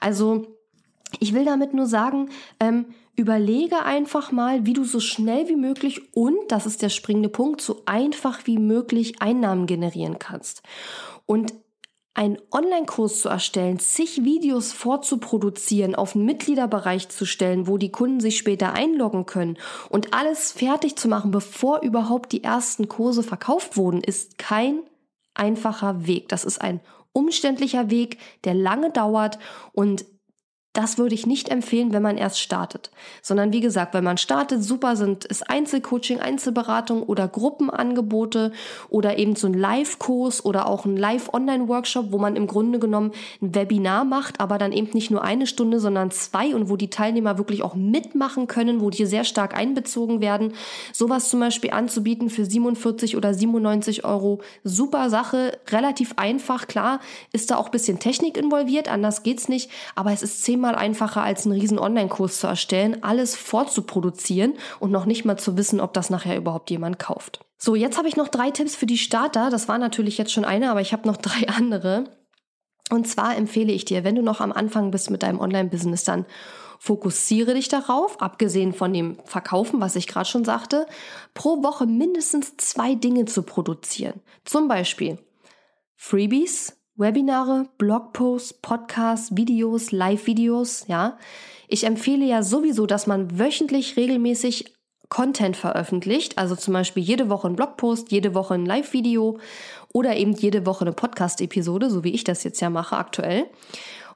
Also, 0.00 0.46
ich 1.20 1.32
will 1.34 1.44
damit 1.44 1.74
nur 1.74 1.86
sagen, 1.86 2.30
ähm, 2.60 2.86
Überlege 3.18 3.84
einfach 3.84 4.30
mal, 4.30 4.64
wie 4.64 4.74
du 4.74 4.84
so 4.84 5.00
schnell 5.00 5.48
wie 5.48 5.56
möglich 5.56 6.14
und, 6.14 6.38
das 6.52 6.66
ist 6.66 6.82
der 6.82 6.88
springende 6.88 7.28
Punkt, 7.28 7.60
so 7.60 7.82
einfach 7.84 8.46
wie 8.46 8.58
möglich 8.58 9.20
Einnahmen 9.20 9.66
generieren 9.66 10.20
kannst. 10.20 10.62
Und 11.26 11.52
einen 12.14 12.38
Online-Kurs 12.52 13.20
zu 13.20 13.28
erstellen, 13.28 13.80
zig 13.80 14.24
Videos 14.24 14.72
vorzuproduzieren, 14.72 15.96
auf 15.96 16.14
einen 16.14 16.26
Mitgliederbereich 16.26 17.08
zu 17.08 17.26
stellen, 17.26 17.66
wo 17.66 17.76
die 17.76 17.90
Kunden 17.90 18.20
sich 18.20 18.38
später 18.38 18.72
einloggen 18.72 19.26
können 19.26 19.56
und 19.88 20.14
alles 20.14 20.52
fertig 20.52 20.96
zu 20.96 21.08
machen, 21.08 21.32
bevor 21.32 21.82
überhaupt 21.82 22.30
die 22.30 22.44
ersten 22.44 22.88
Kurse 22.88 23.24
verkauft 23.24 23.76
wurden, 23.76 24.00
ist 24.00 24.38
kein 24.38 24.80
einfacher 25.34 26.06
Weg. 26.06 26.28
Das 26.28 26.44
ist 26.44 26.60
ein 26.60 26.80
umständlicher 27.12 27.90
Weg, 27.90 28.18
der 28.44 28.54
lange 28.54 28.90
dauert 28.90 29.40
und 29.72 30.04
das 30.78 30.96
würde 30.96 31.16
ich 31.16 31.26
nicht 31.26 31.48
empfehlen, 31.48 31.92
wenn 31.92 32.02
man 32.02 32.16
erst 32.16 32.38
startet. 32.38 32.92
Sondern 33.20 33.52
wie 33.52 33.58
gesagt, 33.58 33.94
wenn 33.94 34.04
man 34.04 34.16
startet, 34.16 34.62
super 34.62 34.94
sind 34.94 35.26
es 35.28 35.42
Einzelcoaching, 35.42 36.20
Einzelberatung 36.20 37.02
oder 37.02 37.26
Gruppenangebote 37.26 38.52
oder 38.88 39.18
eben 39.18 39.34
so 39.34 39.48
ein 39.48 39.54
Live-Kurs 39.54 40.44
oder 40.44 40.68
auch 40.68 40.84
ein 40.84 40.96
Live-Online-Workshop, 40.96 42.12
wo 42.12 42.18
man 42.18 42.36
im 42.36 42.46
Grunde 42.46 42.78
genommen 42.78 43.10
ein 43.42 43.56
Webinar 43.56 44.04
macht, 44.04 44.38
aber 44.38 44.56
dann 44.56 44.70
eben 44.70 44.90
nicht 44.92 45.10
nur 45.10 45.24
eine 45.24 45.48
Stunde, 45.48 45.80
sondern 45.80 46.12
zwei 46.12 46.54
und 46.54 46.70
wo 46.70 46.76
die 46.76 46.90
Teilnehmer 46.90 47.38
wirklich 47.38 47.64
auch 47.64 47.74
mitmachen 47.74 48.46
können, 48.46 48.80
wo 48.80 48.90
die 48.90 49.04
sehr 49.04 49.24
stark 49.24 49.56
einbezogen 49.56 50.20
werden. 50.20 50.52
Sowas 50.92 51.28
zum 51.28 51.40
Beispiel 51.40 51.72
anzubieten 51.72 52.30
für 52.30 52.44
47 52.44 53.16
oder 53.16 53.34
97 53.34 54.04
Euro. 54.04 54.42
Super 54.62 55.10
Sache, 55.10 55.58
relativ 55.70 56.14
einfach. 56.18 56.68
Klar 56.68 57.00
ist 57.32 57.50
da 57.50 57.56
auch 57.56 57.66
ein 57.66 57.72
bisschen 57.72 57.98
Technik 57.98 58.36
involviert, 58.36 58.88
anders 58.88 59.24
geht's 59.24 59.48
nicht, 59.48 59.72
aber 59.96 60.12
es 60.12 60.22
ist 60.22 60.44
zehnmal 60.44 60.67
einfacher 60.74 61.22
als 61.22 61.46
einen 61.46 61.58
riesen 61.58 61.78
Online-Kurs 61.78 62.40
zu 62.40 62.46
erstellen, 62.46 63.02
alles 63.02 63.36
vorzuproduzieren 63.36 64.54
und 64.80 64.90
noch 64.90 65.06
nicht 65.06 65.24
mal 65.24 65.38
zu 65.38 65.56
wissen, 65.56 65.80
ob 65.80 65.92
das 65.92 66.10
nachher 66.10 66.36
überhaupt 66.36 66.70
jemand 66.70 66.98
kauft. 66.98 67.40
So, 67.56 67.74
jetzt 67.74 67.98
habe 67.98 68.08
ich 68.08 68.16
noch 68.16 68.28
drei 68.28 68.50
Tipps 68.50 68.76
für 68.76 68.86
die 68.86 68.98
Starter. 68.98 69.50
Das 69.50 69.68
war 69.68 69.78
natürlich 69.78 70.16
jetzt 70.18 70.32
schon 70.32 70.44
eine, 70.44 70.70
aber 70.70 70.80
ich 70.80 70.92
habe 70.92 71.08
noch 71.08 71.16
drei 71.18 71.48
andere. 71.48 72.04
Und 72.90 73.06
zwar 73.06 73.36
empfehle 73.36 73.72
ich 73.72 73.84
dir, 73.84 74.04
wenn 74.04 74.14
du 74.14 74.22
noch 74.22 74.40
am 74.40 74.52
Anfang 74.52 74.90
bist 74.90 75.10
mit 75.10 75.22
deinem 75.22 75.40
Online-Business, 75.40 76.04
dann 76.04 76.24
fokussiere 76.78 77.54
dich 77.54 77.68
darauf, 77.68 78.22
abgesehen 78.22 78.72
von 78.72 78.92
dem 78.92 79.18
Verkaufen, 79.24 79.80
was 79.80 79.96
ich 79.96 80.06
gerade 80.06 80.28
schon 80.28 80.44
sagte, 80.44 80.86
pro 81.34 81.62
Woche 81.62 81.86
mindestens 81.86 82.56
zwei 82.56 82.94
Dinge 82.94 83.24
zu 83.24 83.42
produzieren. 83.42 84.20
Zum 84.44 84.68
Beispiel 84.68 85.18
Freebies, 85.96 86.77
Webinare, 86.98 87.66
Blogposts, 87.78 88.54
Podcasts, 88.54 89.36
Videos, 89.36 89.92
Live-Videos, 89.92 90.86
ja. 90.88 91.16
Ich 91.68 91.84
empfehle 91.84 92.24
ja 92.24 92.42
sowieso, 92.42 92.86
dass 92.86 93.06
man 93.06 93.38
wöchentlich 93.38 93.96
regelmäßig 93.96 94.74
Content 95.08 95.56
veröffentlicht, 95.56 96.36
also 96.38 96.56
zum 96.56 96.74
Beispiel 96.74 97.02
jede 97.02 97.30
Woche 97.30 97.46
ein 97.46 97.54
Blogpost, 97.54 98.10
jede 98.10 98.34
Woche 98.34 98.54
ein 98.54 98.66
Live-Video 98.66 99.38
oder 99.92 100.16
eben 100.16 100.32
jede 100.32 100.66
Woche 100.66 100.82
eine 100.82 100.92
Podcast-Episode, 100.92 101.88
so 101.88 102.02
wie 102.02 102.10
ich 102.10 102.24
das 102.24 102.42
jetzt 102.42 102.60
ja 102.60 102.68
mache 102.68 102.96
aktuell. 102.96 103.46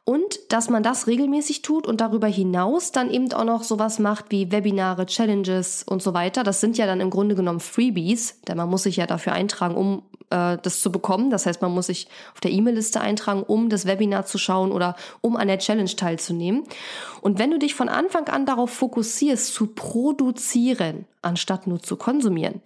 Und 0.04 0.40
dass 0.52 0.68
man 0.68 0.82
das 0.82 1.06
regelmäßig 1.06 1.62
tut 1.62 1.86
und 1.86 2.00
darüber 2.00 2.26
hinaus 2.26 2.90
dann 2.90 3.08
eben 3.08 3.32
auch 3.32 3.44
noch 3.44 3.62
sowas 3.62 4.00
macht 4.00 4.26
wie 4.30 4.50
Webinare, 4.50 5.06
Challenges 5.06 5.84
und 5.84 6.02
so 6.02 6.12
weiter. 6.12 6.42
Das 6.42 6.60
sind 6.60 6.76
ja 6.76 6.86
dann 6.86 7.00
im 7.00 7.10
Grunde 7.10 7.36
genommen 7.36 7.60
Freebies, 7.60 8.40
denn 8.48 8.56
man 8.56 8.68
muss 8.68 8.82
sich 8.82 8.96
ja 8.96 9.06
dafür 9.06 9.34
eintragen, 9.34 9.76
um 9.76 10.02
äh, 10.32 10.58
das 10.62 10.80
zu 10.80 10.90
bekommen. 10.90 11.30
Das 11.30 11.46
heißt, 11.46 11.60
man 11.60 11.72
muss 11.72 11.86
sich 11.86 12.08
auf 12.32 12.40
der 12.40 12.50
E-Mail-Liste 12.50 13.00
eintragen, 13.00 13.42
um 13.42 13.68
das 13.68 13.86
Webinar 13.86 14.24
zu 14.24 14.38
schauen 14.38 14.72
oder 14.72 14.96
um 15.20 15.36
an 15.36 15.48
der 15.48 15.58
Challenge 15.58 15.94
teilzunehmen. 15.94 16.64
Und 17.20 17.38
wenn 17.38 17.50
du 17.50 17.58
dich 17.58 17.74
von 17.74 17.88
Anfang 17.88 18.28
an 18.28 18.46
darauf 18.46 18.70
fokussierst, 18.70 19.52
zu 19.52 19.66
produzieren, 19.66 21.04
anstatt 21.20 21.66
nur 21.66 21.82
zu 21.82 21.96
konsumieren, 21.96 22.62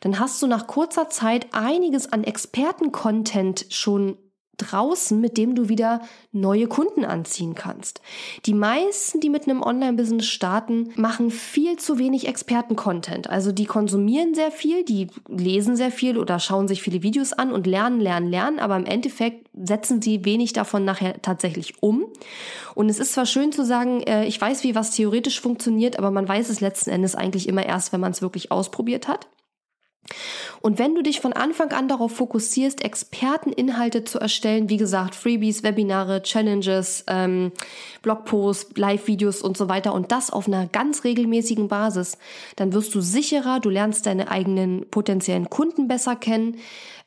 dann 0.00 0.20
hast 0.20 0.40
du 0.42 0.46
nach 0.46 0.66
kurzer 0.66 1.08
Zeit 1.08 1.46
einiges 1.52 2.12
an 2.12 2.22
Experten-Content 2.22 3.66
schon 3.70 4.18
draußen, 4.56 5.20
mit 5.20 5.36
dem 5.36 5.54
du 5.54 5.68
wieder 5.68 6.00
neue 6.32 6.66
Kunden 6.66 7.04
anziehen 7.04 7.54
kannst. 7.54 8.00
Die 8.46 8.54
meisten, 8.54 9.20
die 9.20 9.30
mit 9.30 9.44
einem 9.44 9.62
Online-Business 9.62 10.26
starten, 10.26 10.90
machen 10.96 11.30
viel 11.30 11.76
zu 11.76 11.98
wenig 11.98 12.26
Experten-Content. 12.28 13.28
Also 13.30 13.52
die 13.52 13.66
konsumieren 13.66 14.34
sehr 14.34 14.50
viel, 14.50 14.84
die 14.84 15.08
lesen 15.28 15.76
sehr 15.76 15.90
viel 15.90 16.18
oder 16.18 16.38
schauen 16.38 16.68
sich 16.68 16.82
viele 16.82 17.02
Videos 17.02 17.32
an 17.32 17.52
und 17.52 17.66
lernen, 17.66 18.00
lernen, 18.00 18.30
lernen, 18.30 18.58
aber 18.58 18.76
im 18.76 18.86
Endeffekt 18.86 19.48
setzen 19.54 20.02
sie 20.02 20.24
wenig 20.24 20.52
davon 20.52 20.84
nachher 20.84 21.20
tatsächlich 21.22 21.82
um. 21.82 22.06
Und 22.74 22.90
es 22.90 22.98
ist 22.98 23.12
zwar 23.12 23.26
schön 23.26 23.52
zu 23.52 23.64
sagen, 23.64 24.02
äh, 24.02 24.26
ich 24.26 24.40
weiß, 24.40 24.64
wie 24.64 24.74
was 24.74 24.90
theoretisch 24.90 25.40
funktioniert, 25.40 25.98
aber 25.98 26.10
man 26.10 26.28
weiß 26.28 26.48
es 26.50 26.60
letzten 26.60 26.90
Endes 26.90 27.14
eigentlich 27.14 27.48
immer 27.48 27.64
erst, 27.64 27.92
wenn 27.92 28.00
man 28.00 28.12
es 28.12 28.22
wirklich 28.22 28.52
ausprobiert 28.52 29.08
hat. 29.08 29.26
Und 30.60 30.78
wenn 30.78 30.94
du 30.94 31.02
dich 31.02 31.20
von 31.20 31.32
Anfang 31.32 31.72
an 31.72 31.88
darauf 31.88 32.12
fokussierst, 32.12 32.84
Experteninhalte 32.84 34.04
zu 34.04 34.18
erstellen, 34.18 34.68
wie 34.68 34.76
gesagt, 34.76 35.14
Freebies, 35.14 35.62
Webinare, 35.62 36.22
Challenges, 36.22 37.04
ähm, 37.08 37.52
Blogposts, 38.02 38.76
Live-Videos 38.76 39.42
und 39.42 39.56
so 39.56 39.68
weiter 39.68 39.94
und 39.94 40.12
das 40.12 40.30
auf 40.30 40.46
einer 40.46 40.66
ganz 40.66 41.04
regelmäßigen 41.04 41.68
Basis, 41.68 42.18
dann 42.56 42.72
wirst 42.72 42.94
du 42.94 43.00
sicherer, 43.00 43.60
du 43.60 43.70
lernst 43.70 44.06
deine 44.06 44.30
eigenen 44.30 44.88
potenziellen 44.90 45.50
Kunden 45.50 45.88
besser 45.88 46.16
kennen, 46.16 46.56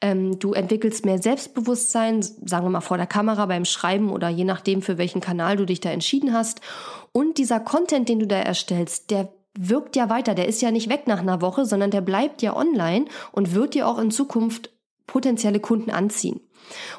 ähm, 0.02 0.40
du 0.40 0.54
entwickelst 0.54 1.06
mehr 1.06 1.22
Selbstbewusstsein, 1.22 2.22
sagen 2.22 2.66
wir 2.66 2.70
mal 2.70 2.82
vor 2.82 2.98
der 2.98 3.08
Kamera 3.08 3.46
beim 3.46 3.66
Schreiben 3.66 4.12
oder 4.12 4.30
je 4.30 4.46
nachdem, 4.46 4.82
für 4.82 4.98
welchen 4.98 5.22
Kanal 5.22 5.58
du 5.58 5.66
dich 5.66 5.82
da 5.82 5.90
entschieden 5.90 6.34
hast. 6.34 6.62
Und 7.12 7.38
dieser 7.38 7.60
Content, 7.60 8.08
den 8.08 8.20
du 8.20 8.28
da 8.28 8.38
erstellst, 8.38 9.12
der 9.12 9.30
wirkt 9.58 9.96
ja 9.96 10.10
weiter. 10.10 10.36
Der 10.36 10.48
ist 10.48 10.62
ja 10.62 10.72
nicht 10.72 10.90
weg 10.90 11.08
nach 11.08 11.20
einer 11.20 11.42
Woche, 11.42 11.66
sondern 11.66 11.92
der 11.92 12.02
bleibt 12.02 12.42
ja 12.42 12.56
online 12.56 13.06
und 13.32 13.54
wird 13.54 13.74
dir 13.74 13.88
auch 13.88 14.00
in 14.00 14.12
Zukunft 14.12 14.72
potenzielle 15.08 15.60
Kunden 15.60 15.90
anziehen. 15.90 16.40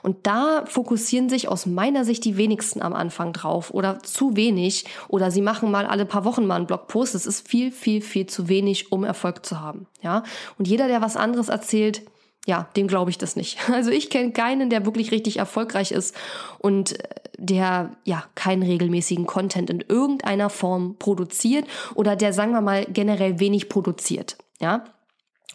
Und 0.02 0.26
da 0.26 0.64
fokussieren 0.66 1.28
sich 1.28 1.48
aus 1.48 1.66
meiner 1.66 2.04
Sicht 2.04 2.24
die 2.24 2.36
wenigsten 2.36 2.82
am 2.82 2.92
Anfang 2.92 3.32
drauf 3.32 3.70
oder 3.70 4.00
zu 4.00 4.36
wenig 4.36 4.84
oder 5.08 5.30
sie 5.30 5.42
machen 5.42 5.70
mal 5.70 5.86
alle 5.86 6.06
paar 6.06 6.24
Wochen 6.24 6.46
mal 6.46 6.56
einen 6.56 6.66
Blogpost. 6.66 7.14
Das 7.14 7.26
ist 7.26 7.46
viel, 7.46 7.70
viel, 7.70 8.00
viel 8.00 8.26
zu 8.26 8.48
wenig, 8.48 8.90
um 8.90 9.04
Erfolg 9.04 9.46
zu 9.46 9.60
haben. 9.60 9.86
Ja. 10.02 10.24
Und 10.58 10.66
jeder, 10.66 10.88
der 10.88 11.02
was 11.02 11.16
anderes 11.16 11.48
erzählt, 11.48 12.02
ja, 12.50 12.68
dem 12.74 12.88
glaube 12.88 13.10
ich 13.10 13.18
das 13.18 13.36
nicht. 13.36 13.58
Also 13.70 13.92
ich 13.92 14.10
kenne 14.10 14.32
keinen, 14.32 14.70
der 14.70 14.84
wirklich 14.84 15.12
richtig 15.12 15.36
erfolgreich 15.36 15.92
ist 15.92 16.16
und 16.58 16.98
äh, 16.98 17.08
der 17.38 17.92
ja 18.04 18.24
keinen 18.34 18.64
regelmäßigen 18.64 19.24
Content 19.24 19.70
in 19.70 19.80
irgendeiner 19.80 20.50
Form 20.50 20.96
produziert 20.98 21.66
oder 21.94 22.16
der, 22.16 22.32
sagen 22.32 22.50
wir 22.52 22.60
mal, 22.60 22.84
generell 22.86 23.38
wenig 23.38 23.68
produziert. 23.68 24.36
Ja, 24.60 24.84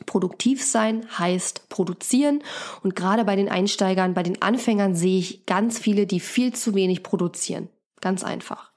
Produktiv 0.06 0.64
sein 0.64 1.06
heißt 1.18 1.68
produzieren 1.68 2.42
und 2.82 2.96
gerade 2.96 3.26
bei 3.26 3.36
den 3.36 3.50
Einsteigern, 3.50 4.14
bei 4.14 4.24
den 4.24 4.42
Anfängern 4.42 4.96
sehe 4.96 5.20
ich 5.20 5.46
ganz 5.46 5.78
viele, 5.78 6.08
die 6.08 6.22
viel 6.22 6.54
zu 6.54 6.76
wenig 6.76 7.04
produzieren. 7.04 7.68
Ganz 8.00 8.24
einfach. 8.24 8.72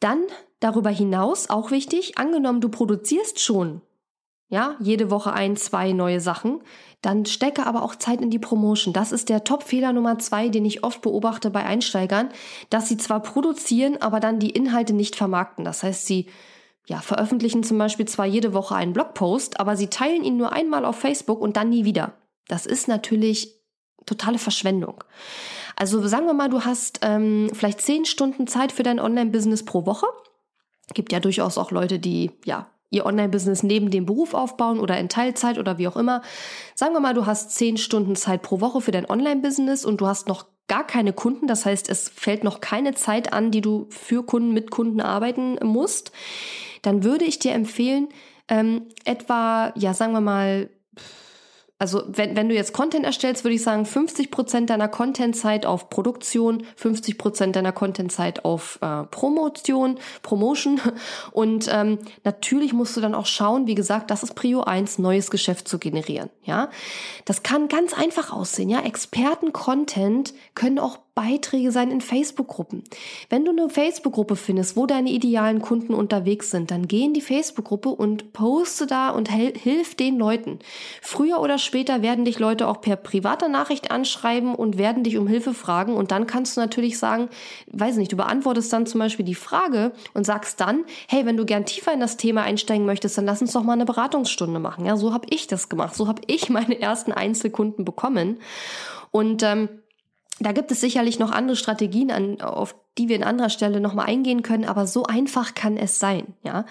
Dann 0.00 0.22
darüber 0.58 0.90
hinaus 0.90 1.48
auch 1.48 1.70
wichtig, 1.70 2.18
angenommen 2.18 2.60
du 2.60 2.68
produzierst 2.68 3.40
schon 3.40 3.80
ja, 4.48 4.76
jede 4.78 5.10
Woche 5.10 5.32
ein, 5.32 5.56
zwei 5.56 5.92
neue 5.92 6.20
Sachen, 6.20 6.60
dann 7.02 7.26
stecke 7.26 7.66
aber 7.66 7.82
auch 7.82 7.96
Zeit 7.96 8.20
in 8.20 8.30
die 8.30 8.38
Promotion. 8.38 8.94
Das 8.94 9.12
ist 9.12 9.28
der 9.28 9.44
Top-Fehler 9.44 9.92
Nummer 9.92 10.18
zwei, 10.18 10.48
den 10.48 10.64
ich 10.64 10.84
oft 10.84 11.02
beobachte 11.02 11.50
bei 11.50 11.64
Einsteigern, 11.64 12.30
dass 12.70 12.88
sie 12.88 12.96
zwar 12.96 13.20
produzieren, 13.20 14.00
aber 14.00 14.20
dann 14.20 14.38
die 14.38 14.50
Inhalte 14.50 14.92
nicht 14.92 15.16
vermarkten. 15.16 15.64
Das 15.64 15.82
heißt, 15.82 16.06
sie 16.06 16.28
ja, 16.86 17.00
veröffentlichen 17.00 17.62
zum 17.62 17.78
Beispiel 17.78 18.06
zwar 18.06 18.26
jede 18.26 18.52
Woche 18.52 18.74
einen 18.74 18.92
Blogpost, 18.92 19.58
aber 19.60 19.76
sie 19.76 19.88
teilen 19.88 20.24
ihn 20.24 20.36
nur 20.36 20.52
einmal 20.52 20.84
auf 20.84 20.98
Facebook 20.98 21.40
und 21.40 21.56
dann 21.56 21.70
nie 21.70 21.84
wieder. 21.84 22.14
Das 22.48 22.66
ist 22.66 22.88
natürlich 22.88 23.54
totale 24.06 24.38
Verschwendung. 24.38 25.02
Also 25.76 26.06
sagen 26.06 26.26
wir 26.26 26.34
mal, 26.34 26.50
du 26.50 26.64
hast 26.64 27.00
ähm, 27.02 27.50
vielleicht 27.52 27.80
zehn 27.80 28.04
Stunden 28.04 28.46
Zeit 28.46 28.70
für 28.70 28.82
dein 28.82 29.00
Online-Business 29.00 29.64
pro 29.64 29.86
Woche. 29.86 30.06
Gibt 30.92 31.12
ja 31.12 31.20
durchaus 31.20 31.56
auch 31.56 31.70
Leute, 31.70 31.98
die 31.98 32.30
ja 32.44 32.68
ihr 32.94 33.06
Online-Business 33.06 33.62
neben 33.62 33.90
dem 33.90 34.06
Beruf 34.06 34.34
aufbauen 34.34 34.80
oder 34.80 34.98
in 34.98 35.08
Teilzeit 35.08 35.58
oder 35.58 35.78
wie 35.78 35.88
auch 35.88 35.96
immer. 35.96 36.22
Sagen 36.74 36.94
wir 36.94 37.00
mal, 37.00 37.14
du 37.14 37.26
hast 37.26 37.50
zehn 37.50 37.76
Stunden 37.76 38.16
Zeit 38.16 38.42
pro 38.42 38.60
Woche 38.60 38.80
für 38.80 38.92
dein 38.92 39.08
Online-Business 39.08 39.84
und 39.84 40.00
du 40.00 40.06
hast 40.06 40.28
noch 40.28 40.46
gar 40.68 40.86
keine 40.86 41.12
Kunden. 41.12 41.46
Das 41.46 41.66
heißt, 41.66 41.90
es 41.90 42.08
fällt 42.08 42.44
noch 42.44 42.60
keine 42.60 42.94
Zeit 42.94 43.32
an, 43.32 43.50
die 43.50 43.60
du 43.60 43.86
für 43.90 44.24
Kunden 44.24 44.54
mit 44.54 44.70
Kunden 44.70 45.00
arbeiten 45.00 45.58
musst. 45.62 46.12
Dann 46.82 47.04
würde 47.04 47.24
ich 47.24 47.38
dir 47.38 47.52
empfehlen, 47.52 48.08
ähm, 48.48 48.86
etwa, 49.04 49.72
ja, 49.76 49.94
sagen 49.94 50.12
wir 50.12 50.20
mal, 50.20 50.70
also 51.78 52.04
wenn, 52.06 52.36
wenn 52.36 52.48
du 52.48 52.54
jetzt 52.54 52.72
Content 52.72 53.04
erstellst, 53.04 53.42
würde 53.42 53.56
ich 53.56 53.62
sagen, 53.62 53.84
50 53.84 54.30
Prozent 54.30 54.70
deiner 54.70 54.88
Content-Zeit 54.88 55.66
auf 55.66 55.90
Produktion, 55.90 56.64
50 56.76 57.18
Prozent 57.18 57.56
deiner 57.56 57.72
Content-Zeit 57.72 58.44
auf 58.44 58.78
äh, 58.80 59.02
Promotion, 59.04 59.98
Promotion. 60.22 60.80
Und 61.32 61.68
ähm, 61.72 61.98
natürlich 62.22 62.72
musst 62.72 62.96
du 62.96 63.00
dann 63.00 63.14
auch 63.14 63.26
schauen, 63.26 63.66
wie 63.66 63.74
gesagt, 63.74 64.10
das 64.10 64.22
ist 64.22 64.34
Prio 64.34 64.62
1, 64.62 64.98
neues 64.98 65.30
Geschäft 65.30 65.66
zu 65.66 65.78
generieren. 65.78 66.30
Ja, 66.44 66.70
Das 67.24 67.42
kann 67.42 67.68
ganz 67.68 67.92
einfach 67.92 68.32
aussehen. 68.32 68.70
Ja, 68.70 68.80
Experten-Content 68.80 70.32
können 70.54 70.78
auch 70.78 70.98
Beiträge 71.14 71.70
sein 71.70 71.92
in 71.92 72.00
Facebook-Gruppen. 72.00 72.82
Wenn 73.30 73.44
du 73.44 73.52
eine 73.52 73.68
Facebook-Gruppe 73.68 74.34
findest, 74.34 74.76
wo 74.76 74.86
deine 74.86 75.10
idealen 75.10 75.62
Kunden 75.62 75.94
unterwegs 75.94 76.50
sind, 76.50 76.72
dann 76.72 76.88
geh 76.88 77.04
in 77.04 77.14
die 77.14 77.20
Facebook-Gruppe 77.20 77.90
und 77.90 78.32
poste 78.32 78.86
da 78.86 79.10
und 79.10 79.30
hilf 79.30 79.94
den 79.94 80.18
Leuten. 80.18 80.58
Früher 81.02 81.40
oder 81.40 81.58
später 81.58 82.02
werden 82.02 82.24
dich 82.24 82.40
Leute 82.40 82.66
auch 82.66 82.80
per 82.80 82.96
privater 82.96 83.48
Nachricht 83.48 83.92
anschreiben 83.92 84.56
und 84.56 84.76
werden 84.76 85.04
dich 85.04 85.16
um 85.16 85.28
Hilfe 85.28 85.54
fragen 85.54 85.94
und 85.94 86.10
dann 86.10 86.26
kannst 86.26 86.56
du 86.56 86.60
natürlich 86.60 86.98
sagen, 86.98 87.28
weiß 87.68 87.96
nicht, 87.96 88.10
du 88.10 88.16
beantwortest 88.16 88.72
dann 88.72 88.86
zum 88.86 88.98
Beispiel 88.98 89.24
die 89.24 89.36
Frage 89.36 89.92
und 90.14 90.26
sagst 90.26 90.60
dann, 90.60 90.84
hey, 91.08 91.26
wenn 91.26 91.36
du 91.36 91.44
gern 91.44 91.64
tiefer 91.64 91.92
in 91.92 92.00
das 92.00 92.16
Thema 92.16 92.42
einsteigen 92.42 92.86
möchtest, 92.86 93.16
dann 93.18 93.26
lass 93.26 93.40
uns 93.40 93.52
doch 93.52 93.62
mal 93.62 93.74
eine 93.74 93.84
Beratungsstunde 93.84 94.58
machen. 94.58 94.84
Ja, 94.84 94.96
so 94.96 95.12
habe 95.12 95.28
ich 95.30 95.46
das 95.46 95.68
gemacht. 95.68 95.94
So 95.94 96.08
habe 96.08 96.22
ich 96.26 96.50
meine 96.50 96.80
ersten 96.80 97.12
Einzelkunden 97.12 97.84
bekommen 97.84 98.40
und 99.12 99.44
ähm, 99.44 99.68
da 100.40 100.52
gibt 100.52 100.70
es 100.70 100.80
sicherlich 100.80 101.18
noch 101.18 101.30
andere 101.30 101.56
Strategien, 101.56 102.10
an, 102.10 102.40
auf 102.40 102.74
die 102.98 103.08
wir 103.08 103.16
in 103.16 103.24
anderer 103.24 103.50
Stelle 103.50 103.80
nochmal 103.80 104.06
eingehen 104.06 104.42
können, 104.42 104.64
aber 104.64 104.86
so 104.86 105.04
einfach 105.04 105.54
kann 105.54 105.76
es 105.76 105.98
sein, 105.98 106.34
ja. 106.42 106.64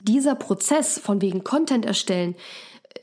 Dieser 0.00 0.34
Prozess 0.34 0.98
von 0.98 1.20
wegen 1.22 1.44
Content 1.44 1.84
erstellen, 1.84 2.34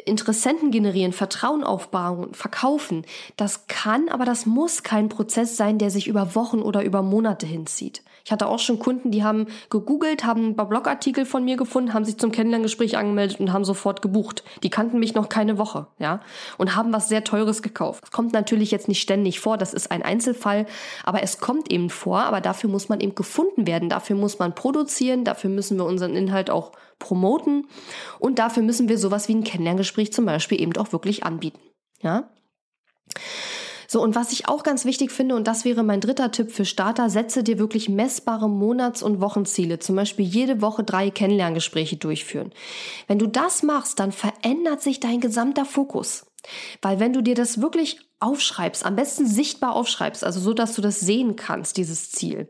Interessenten 0.05 0.71
generieren, 0.71 1.13
Vertrauen 1.13 1.63
aufbauen, 1.63 2.33
verkaufen, 2.33 3.05
das 3.37 3.67
kann, 3.67 4.09
aber 4.09 4.25
das 4.25 4.45
muss 4.45 4.83
kein 4.83 5.09
Prozess 5.09 5.57
sein, 5.57 5.77
der 5.77 5.89
sich 5.89 6.07
über 6.07 6.35
Wochen 6.35 6.61
oder 6.61 6.83
über 6.83 7.01
Monate 7.01 7.45
hinzieht. 7.45 8.03
Ich 8.25 8.31
hatte 8.31 8.47
auch 8.47 8.59
schon 8.59 8.79
Kunden, 8.79 9.11
die 9.11 9.23
haben 9.23 9.47
gegoogelt, 9.69 10.23
haben 10.23 10.49
ein 10.49 10.55
paar 10.55 10.69
Blogartikel 10.69 11.25
von 11.25 11.43
mir 11.43 11.57
gefunden, 11.57 11.93
haben 11.93 12.05
sich 12.05 12.17
zum 12.17 12.31
Kennenlerngespräch 12.31 12.97
angemeldet 12.97 13.39
und 13.39 13.51
haben 13.51 13.65
sofort 13.65 14.01
gebucht. 14.01 14.43
Die 14.63 14.69
kannten 14.69 14.99
mich 14.99 15.13
noch 15.13 15.27
keine 15.27 15.57
Woche, 15.57 15.87
ja, 15.99 16.21
und 16.57 16.75
haben 16.75 16.93
was 16.93 17.09
sehr 17.09 17.25
Teures 17.25 17.61
gekauft. 17.61 18.03
Das 18.03 18.11
kommt 18.11 18.31
natürlich 18.31 18.71
jetzt 18.71 18.87
nicht 18.87 19.01
ständig 19.01 19.41
vor, 19.41 19.57
das 19.57 19.73
ist 19.73 19.91
ein 19.91 20.03
Einzelfall, 20.03 20.65
aber 21.03 21.21
es 21.21 21.39
kommt 21.39 21.71
eben 21.71 21.89
vor, 21.89 22.21
aber 22.21 22.39
dafür 22.39 22.69
muss 22.69 22.87
man 22.87 23.01
eben 23.01 23.15
gefunden 23.15 23.67
werden, 23.67 23.89
dafür 23.89 24.15
muss 24.15 24.39
man 24.39 24.55
produzieren, 24.55 25.25
dafür 25.25 25.49
müssen 25.49 25.77
wir 25.77 25.85
unseren 25.85 26.15
Inhalt 26.15 26.49
auch 26.49 26.71
promoten 26.99 27.67
und 28.19 28.39
dafür 28.39 28.63
müssen 28.63 28.89
wir 28.89 28.97
sowas 28.97 29.27
wie 29.27 29.35
ein 29.35 29.43
Kennenlerngespräch 29.43 30.13
zum 30.13 30.25
Beispiel 30.25 30.61
eben 30.61 30.75
auch 30.77 30.91
wirklich 30.91 31.23
anbieten, 31.23 31.59
ja. 32.01 32.29
So, 33.93 34.01
und 34.01 34.15
was 34.15 34.31
ich 34.31 34.47
auch 34.47 34.63
ganz 34.63 34.85
wichtig 34.85 35.11
finde, 35.11 35.35
und 35.35 35.45
das 35.45 35.65
wäre 35.65 35.83
mein 35.83 36.01
dritter 36.01 36.31
Tipp 36.31 36.51
für 36.51 36.65
Starter, 36.65 37.11
setze 37.11 37.43
dir 37.43 37.59
wirklich 37.59 37.89
messbare 37.89 38.49
Monats- 38.49 39.03
und 39.03 39.21
Wochenziele. 39.21 39.77
Zum 39.77 39.95
Beispiel 39.95 40.25
jede 40.25 40.61
Woche 40.61 40.83
drei 40.83 41.11
Kennenlerngespräche 41.11 41.97
durchführen. 41.97 42.53
Wenn 43.05 43.19
du 43.19 43.27
das 43.27 43.61
machst, 43.61 43.99
dann 43.99 44.11
verändert 44.11 44.81
sich 44.81 44.99
dein 44.99 45.19
gesamter 45.19 45.63
Fokus. 45.63 46.25
Weil 46.81 46.99
wenn 46.99 47.13
du 47.13 47.21
dir 47.21 47.35
das 47.35 47.61
wirklich 47.61 47.99
aufschreibst, 48.19 48.85
am 48.85 48.95
besten 48.95 49.25
sichtbar 49.27 49.75
aufschreibst, 49.75 50.23
also 50.23 50.39
so, 50.39 50.53
dass 50.53 50.75
du 50.75 50.81
das 50.81 50.99
sehen 50.99 51.35
kannst, 51.35 51.77
dieses 51.77 52.11
Ziel, 52.11 52.47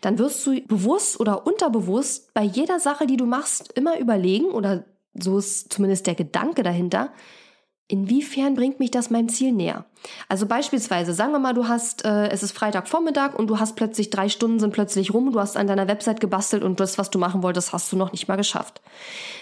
dann 0.00 0.18
wirst 0.18 0.46
du 0.46 0.60
bewusst 0.62 1.18
oder 1.20 1.46
unterbewusst 1.46 2.32
bei 2.34 2.42
jeder 2.42 2.80
Sache, 2.80 3.06
die 3.06 3.16
du 3.16 3.26
machst, 3.26 3.72
immer 3.72 3.98
überlegen, 3.98 4.46
oder 4.46 4.84
so 5.14 5.38
ist 5.38 5.72
zumindest 5.72 6.06
der 6.06 6.14
Gedanke 6.14 6.62
dahinter, 6.62 7.12
Inwiefern 7.88 8.56
bringt 8.56 8.80
mich 8.80 8.90
das 8.90 9.10
meinem 9.10 9.28
Ziel 9.28 9.52
näher? 9.52 9.84
Also 10.28 10.46
beispielsweise, 10.46 11.14
sagen 11.14 11.30
wir 11.30 11.38
mal, 11.38 11.54
du 11.54 11.68
hast, 11.68 12.04
äh, 12.04 12.28
es 12.28 12.42
ist 12.42 12.50
Freitagvormittag 12.50 13.38
und 13.38 13.46
du 13.46 13.60
hast 13.60 13.76
plötzlich 13.76 14.10
drei 14.10 14.28
Stunden 14.28 14.58
sind 14.58 14.72
plötzlich 14.72 15.14
rum, 15.14 15.30
du 15.32 15.38
hast 15.38 15.56
an 15.56 15.68
deiner 15.68 15.86
Website 15.86 16.20
gebastelt 16.20 16.64
und 16.64 16.80
das, 16.80 16.98
was 16.98 17.10
du 17.10 17.20
machen 17.20 17.44
wolltest, 17.44 17.72
hast 17.72 17.92
du 17.92 17.96
noch 17.96 18.10
nicht 18.10 18.26
mal 18.26 18.36
geschafft. 18.36 18.82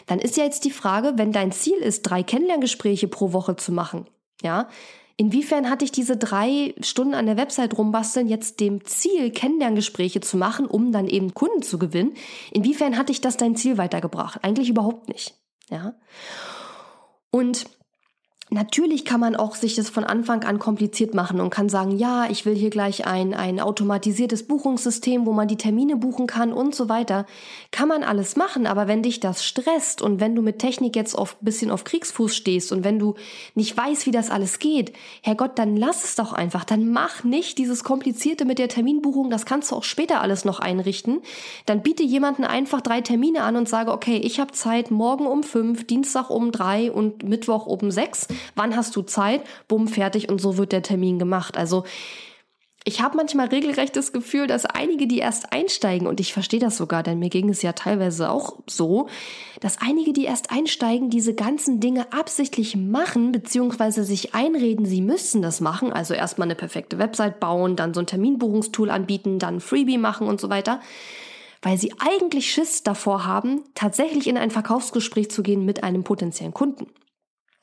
Dann 0.07 0.19
ist 0.19 0.37
ja 0.37 0.45
jetzt 0.45 0.65
die 0.65 0.71
Frage, 0.71 1.15
wenn 1.17 1.33
dein 1.33 1.53
Ziel 1.53 1.77
ist, 1.79 2.03
drei 2.03 2.23
Kennenlerngespräche 2.23 3.09
pro 3.09 3.33
Woche 3.33 3.57
zu 3.57 3.73
machen, 3.73 4.07
ja, 4.43 4.69
inwiefern 5.17 5.71
hat 5.71 5.81
dich 5.81 5.93
diese 5.93 6.19
drei 6.19 6.75
Stunden 6.81 7.15
an 7.15 7.25
der 7.25 7.39
Website 7.39 7.79
rumbasteln 7.79 8.29
jetzt 8.29 8.61
dem 8.61 8.85
Ziel, 8.85 9.31
Kennenlerngespräche 9.31 10.21
zu 10.21 10.37
machen, 10.37 10.67
um 10.67 10.93
dann 10.93 11.09
eben 11.09 11.33
Kunden 11.33 11.63
zu 11.63 11.79
gewinnen? 11.79 12.13
Inwiefern 12.53 12.99
hat 12.99 13.09
dich 13.09 13.23
das 13.23 13.39
dein 13.39 13.57
Ziel 13.57 13.79
weitergebracht? 13.79 14.41
Eigentlich 14.43 14.69
überhaupt 14.69 15.09
nicht, 15.09 15.35
ja. 15.71 15.95
Und 17.31 17.65
Natürlich 18.55 19.05
kann 19.05 19.19
man 19.19 19.35
auch 19.35 19.57
sich 19.57 19.75
das 19.75 19.91
von 19.91 20.05
Anfang 20.05 20.45
an 20.45 20.61
kompliziert 20.61 21.13
machen 21.13 21.41
und 21.41 21.51
kann 21.51 21.69
sagen, 21.69 21.91
ja, 21.91 22.27
ich 22.31 22.47
will 22.47 22.55
hier 22.55 22.71
gleich 22.71 23.05
ein, 23.05 23.35
ein 23.35 23.59
automatisiertes 23.59 24.47
Buchungssystem, 24.47 25.27
wo 25.27 25.33
man 25.33 25.49
die 25.49 25.57
Termine 25.57 25.97
buchen 25.97 26.29
kann 26.29 26.53
und 26.53 26.73
so 26.73 26.89
weiter. 26.89 27.27
Kann 27.73 27.89
man 27.89 28.05
alles 28.05 28.37
machen, 28.37 28.69
aber 28.69 28.87
wenn 28.87 29.03
dich 29.03 29.19
das 29.19 29.45
stresst 29.45 30.03
und 30.03 30.21
wenn 30.21 30.37
du 30.37 30.41
mit 30.41 30.61
Technik 30.61 30.95
jetzt 30.95 31.19
auf 31.19 31.37
bisschen 31.41 31.73
auf 31.73 31.83
Kriegsfuß 31.83 32.33
stehst 32.33 32.71
und 32.71 32.85
wenn 32.85 33.01
du 33.01 33.17
nicht 33.57 33.77
weißt, 33.77 34.07
wie 34.07 34.13
das 34.13 34.31
alles 34.31 34.61
geht, 34.61 34.93
Herrgott, 35.23 35.59
dann 35.59 35.77
lass 35.77 36.05
es 36.05 36.15
doch 36.15 36.33
einfach. 36.33 36.63
Dann 36.63 36.93
mach 36.93 37.25
nicht 37.25 37.59
dieses 37.59 37.83
Komplizierte 37.83 38.45
mit 38.45 38.61
der 38.61 38.69
Terminbuchung, 38.69 39.31
das 39.31 39.47
kannst 39.47 39.73
du 39.73 39.75
auch 39.75 39.83
später 39.83 40.21
alles 40.21 40.45
noch 40.45 40.61
einrichten. 40.61 41.23
Dann 41.67 41.83
biete 41.83 42.05
jemanden 42.05 42.45
einfach 42.45 42.83
drei 42.83 43.01
Termine 43.01 43.43
an 43.43 43.57
und 43.57 43.69
sage, 43.69 43.91
okay, 43.91 44.19
ich 44.19 44.39
habe 44.39 44.53
Zeit 44.53 44.93
morgen 44.93 45.27
um 45.27 45.43
fünf, 45.43 45.89
Dienstag 45.89 46.31
um 46.31 46.53
drei 46.53 46.93
und 46.93 47.25
Mittwoch 47.25 47.67
um 47.67 47.91
sechs 47.91 48.29
wann 48.55 48.77
hast 48.77 48.95
du 48.97 49.03
Zeit, 49.03 49.43
bumm, 49.69 49.89
fertig 49.89 50.29
und 50.29 50.41
so 50.41 50.57
wird 50.57 50.73
der 50.73 50.83
Termin 50.83 51.19
gemacht. 51.19 51.57
Also 51.57 51.85
ich 52.87 53.01
habe 53.01 53.17
manchmal 53.17 53.47
regelrecht 53.47 53.97
das 53.97 54.13
Gefühl, 54.13 54.47
dass 54.47 54.67
einige, 54.67 55.07
die 55.07 55.19
erst 55.19 55.55
einsteigen, 55.55 56.07
und 56.07 56.21
ich 56.21 56.35
verstehe 56.35 56.61
das 56.61 56.77
sogar, 56.77 57.03
denn 57.03 57.19
mir 57.19 57.31
ging 57.31 57.49
es 57.49 57.63
ja 57.63 57.73
teilweise 57.73 58.31
auch 58.31 58.59
so, 58.67 59.09
dass 59.61 59.81
einige, 59.81 60.13
die 60.13 60.27
erst 60.27 60.51
einsteigen, 60.51 61.09
diese 61.09 61.33
ganzen 61.33 61.81
Dinge 61.81 62.13
absichtlich 62.13 62.77
machen, 62.77 63.33
beziehungsweise 63.33 64.05
sich 64.05 64.35
einreden, 64.35 64.85
sie 64.85 65.01
müssten 65.01 65.41
das 65.41 65.63
machen, 65.63 65.95
also 65.95 66.13
erstmal 66.13 66.47
eine 66.47 66.57
perfekte 66.57 66.99
Website 66.99 67.41
bauen, 67.41 67.75
dann 67.75 67.95
so 67.95 68.01
ein 68.01 68.07
Terminbuchungstool 68.07 68.91
anbieten, 68.91 69.39
dann 69.39 69.61
Freebie 69.61 69.97
machen 69.97 70.29
und 70.29 70.39
so 70.39 70.51
weiter, 70.51 70.81
weil 71.63 71.79
sie 71.79 71.95
eigentlich 71.99 72.51
Schiss 72.51 72.83
davor 72.83 73.25
haben, 73.25 73.63
tatsächlich 73.75 74.27
in 74.27 74.37
ein 74.37 74.51
Verkaufsgespräch 74.51 75.31
zu 75.31 75.43
gehen 75.43 75.65
mit 75.65 75.83
einem 75.83 76.05
potenziellen 76.05 76.53
Kunden. 76.53 76.89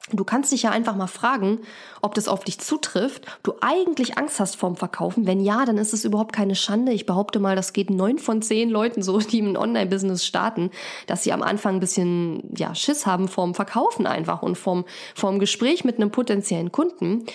Du 0.10 0.24
kannst 0.24 0.52
dich 0.52 0.64
ja 0.64 0.72
einfach 0.72 0.96
mal 0.96 1.08
fragen, 1.08 1.60
ob 2.02 2.16
das 2.16 2.28
auf 2.28 2.44
dich 2.44 2.60
zutrifft, 2.60 3.26
du 3.44 3.54
eigentlich 3.62 4.18
Angst 4.18 4.40
hast 4.40 4.56
vorm 4.56 4.76
Verkaufen. 4.76 5.28
Wenn 5.28 5.40
ja, 5.40 5.64
dann 5.64 5.78
ist 5.78 5.94
es 5.94 6.04
überhaupt 6.04 6.34
keine 6.34 6.56
Schande. 6.56 6.92
Ich 6.92 7.06
behaupte 7.06 7.40
mal, 7.40 7.56
das 7.56 7.72
geht 7.72 7.92
neun 7.92 8.18
von 8.18 8.42
zehn 8.42 8.70
Leuten 8.70 9.04
so, 9.04 9.20
die 9.20 9.40
im 9.40 9.56
Online-Business 9.56 10.26
starten, 10.26 10.72
dass 11.06 11.24
sie 11.24 11.32
am 11.32 11.44
Anfang 11.44 11.76
ein 11.76 11.80
bisschen, 11.80 12.52
ja, 12.58 12.74
Schiss 12.74 13.06
haben 13.06 13.28
vorm 13.28 13.54
Verkaufen 13.54 14.08
einfach 14.08 14.42
und 14.42 14.58
vorm, 14.58 14.86
vorm 15.14 15.40
Gespräch 15.40 15.84
mit 15.84 15.98
einem 15.98 16.12
potenziellen 16.12 16.72
Kunden. 16.72 17.26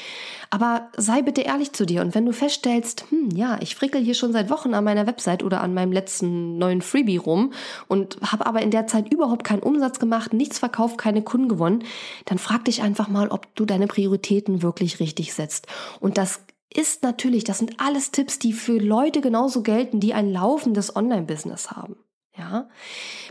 Aber 0.50 0.88
sei 0.96 1.22
bitte 1.22 1.42
ehrlich 1.42 1.72
zu 1.72 1.86
dir 1.86 2.02
und 2.02 2.14
wenn 2.14 2.24
du 2.24 2.32
feststellst, 2.32 3.06
hm, 3.10 3.30
ja, 3.34 3.58
ich 3.60 3.74
frickel 3.74 4.00
hier 4.00 4.14
schon 4.14 4.32
seit 4.32 4.48
Wochen 4.48 4.74
an 4.74 4.84
meiner 4.84 5.06
Website 5.06 5.42
oder 5.42 5.60
an 5.60 5.74
meinem 5.74 5.92
letzten 5.92 6.56
neuen 6.58 6.82
Freebie 6.82 7.16
rum 7.16 7.52
und 7.88 8.18
habe 8.22 8.46
aber 8.46 8.62
in 8.62 8.70
der 8.70 8.86
Zeit 8.86 9.12
überhaupt 9.12 9.44
keinen 9.44 9.62
Umsatz 9.62 9.98
gemacht, 9.98 10.32
nichts 10.32 10.58
verkauft, 10.58 10.98
keine 10.98 11.22
Kunden 11.22 11.48
gewonnen, 11.48 11.84
dann 12.26 12.38
frag 12.38 12.55
dich 12.64 12.82
einfach 12.82 13.08
mal, 13.08 13.28
ob 13.28 13.54
du 13.54 13.64
deine 13.64 13.86
Prioritäten 13.86 14.62
wirklich 14.62 15.00
richtig 15.00 15.34
setzt. 15.34 15.66
Und 16.00 16.18
das 16.18 16.40
ist 16.72 17.02
natürlich, 17.02 17.44
das 17.44 17.58
sind 17.58 17.80
alles 17.80 18.10
Tipps, 18.10 18.38
die 18.38 18.52
für 18.52 18.78
Leute 18.78 19.20
genauso 19.20 19.62
gelten, 19.62 20.00
die 20.00 20.14
ein 20.14 20.30
laufendes 20.30 20.94
Online-Business 20.94 21.70
haben. 21.70 21.96
Ja, 22.36 22.68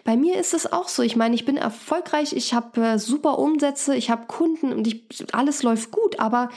bei 0.03 0.17
mir 0.17 0.39
ist 0.39 0.55
es 0.55 0.71
auch 0.71 0.88
so. 0.88 1.03
Ich 1.03 1.15
meine, 1.15 1.35
ich 1.35 1.45
bin 1.45 1.57
erfolgreich, 1.57 2.33
ich 2.33 2.55
habe 2.55 2.81
äh, 2.81 2.97
super 2.97 3.38
Umsätze, 3.38 3.95
ich 3.95 4.09
habe 4.09 4.25
Kunden 4.25 4.73
und 4.73 4.88
ich, 4.88 5.05
alles 5.31 5.61
läuft 5.61 5.91
gut, 5.91 6.19
aber 6.19 6.49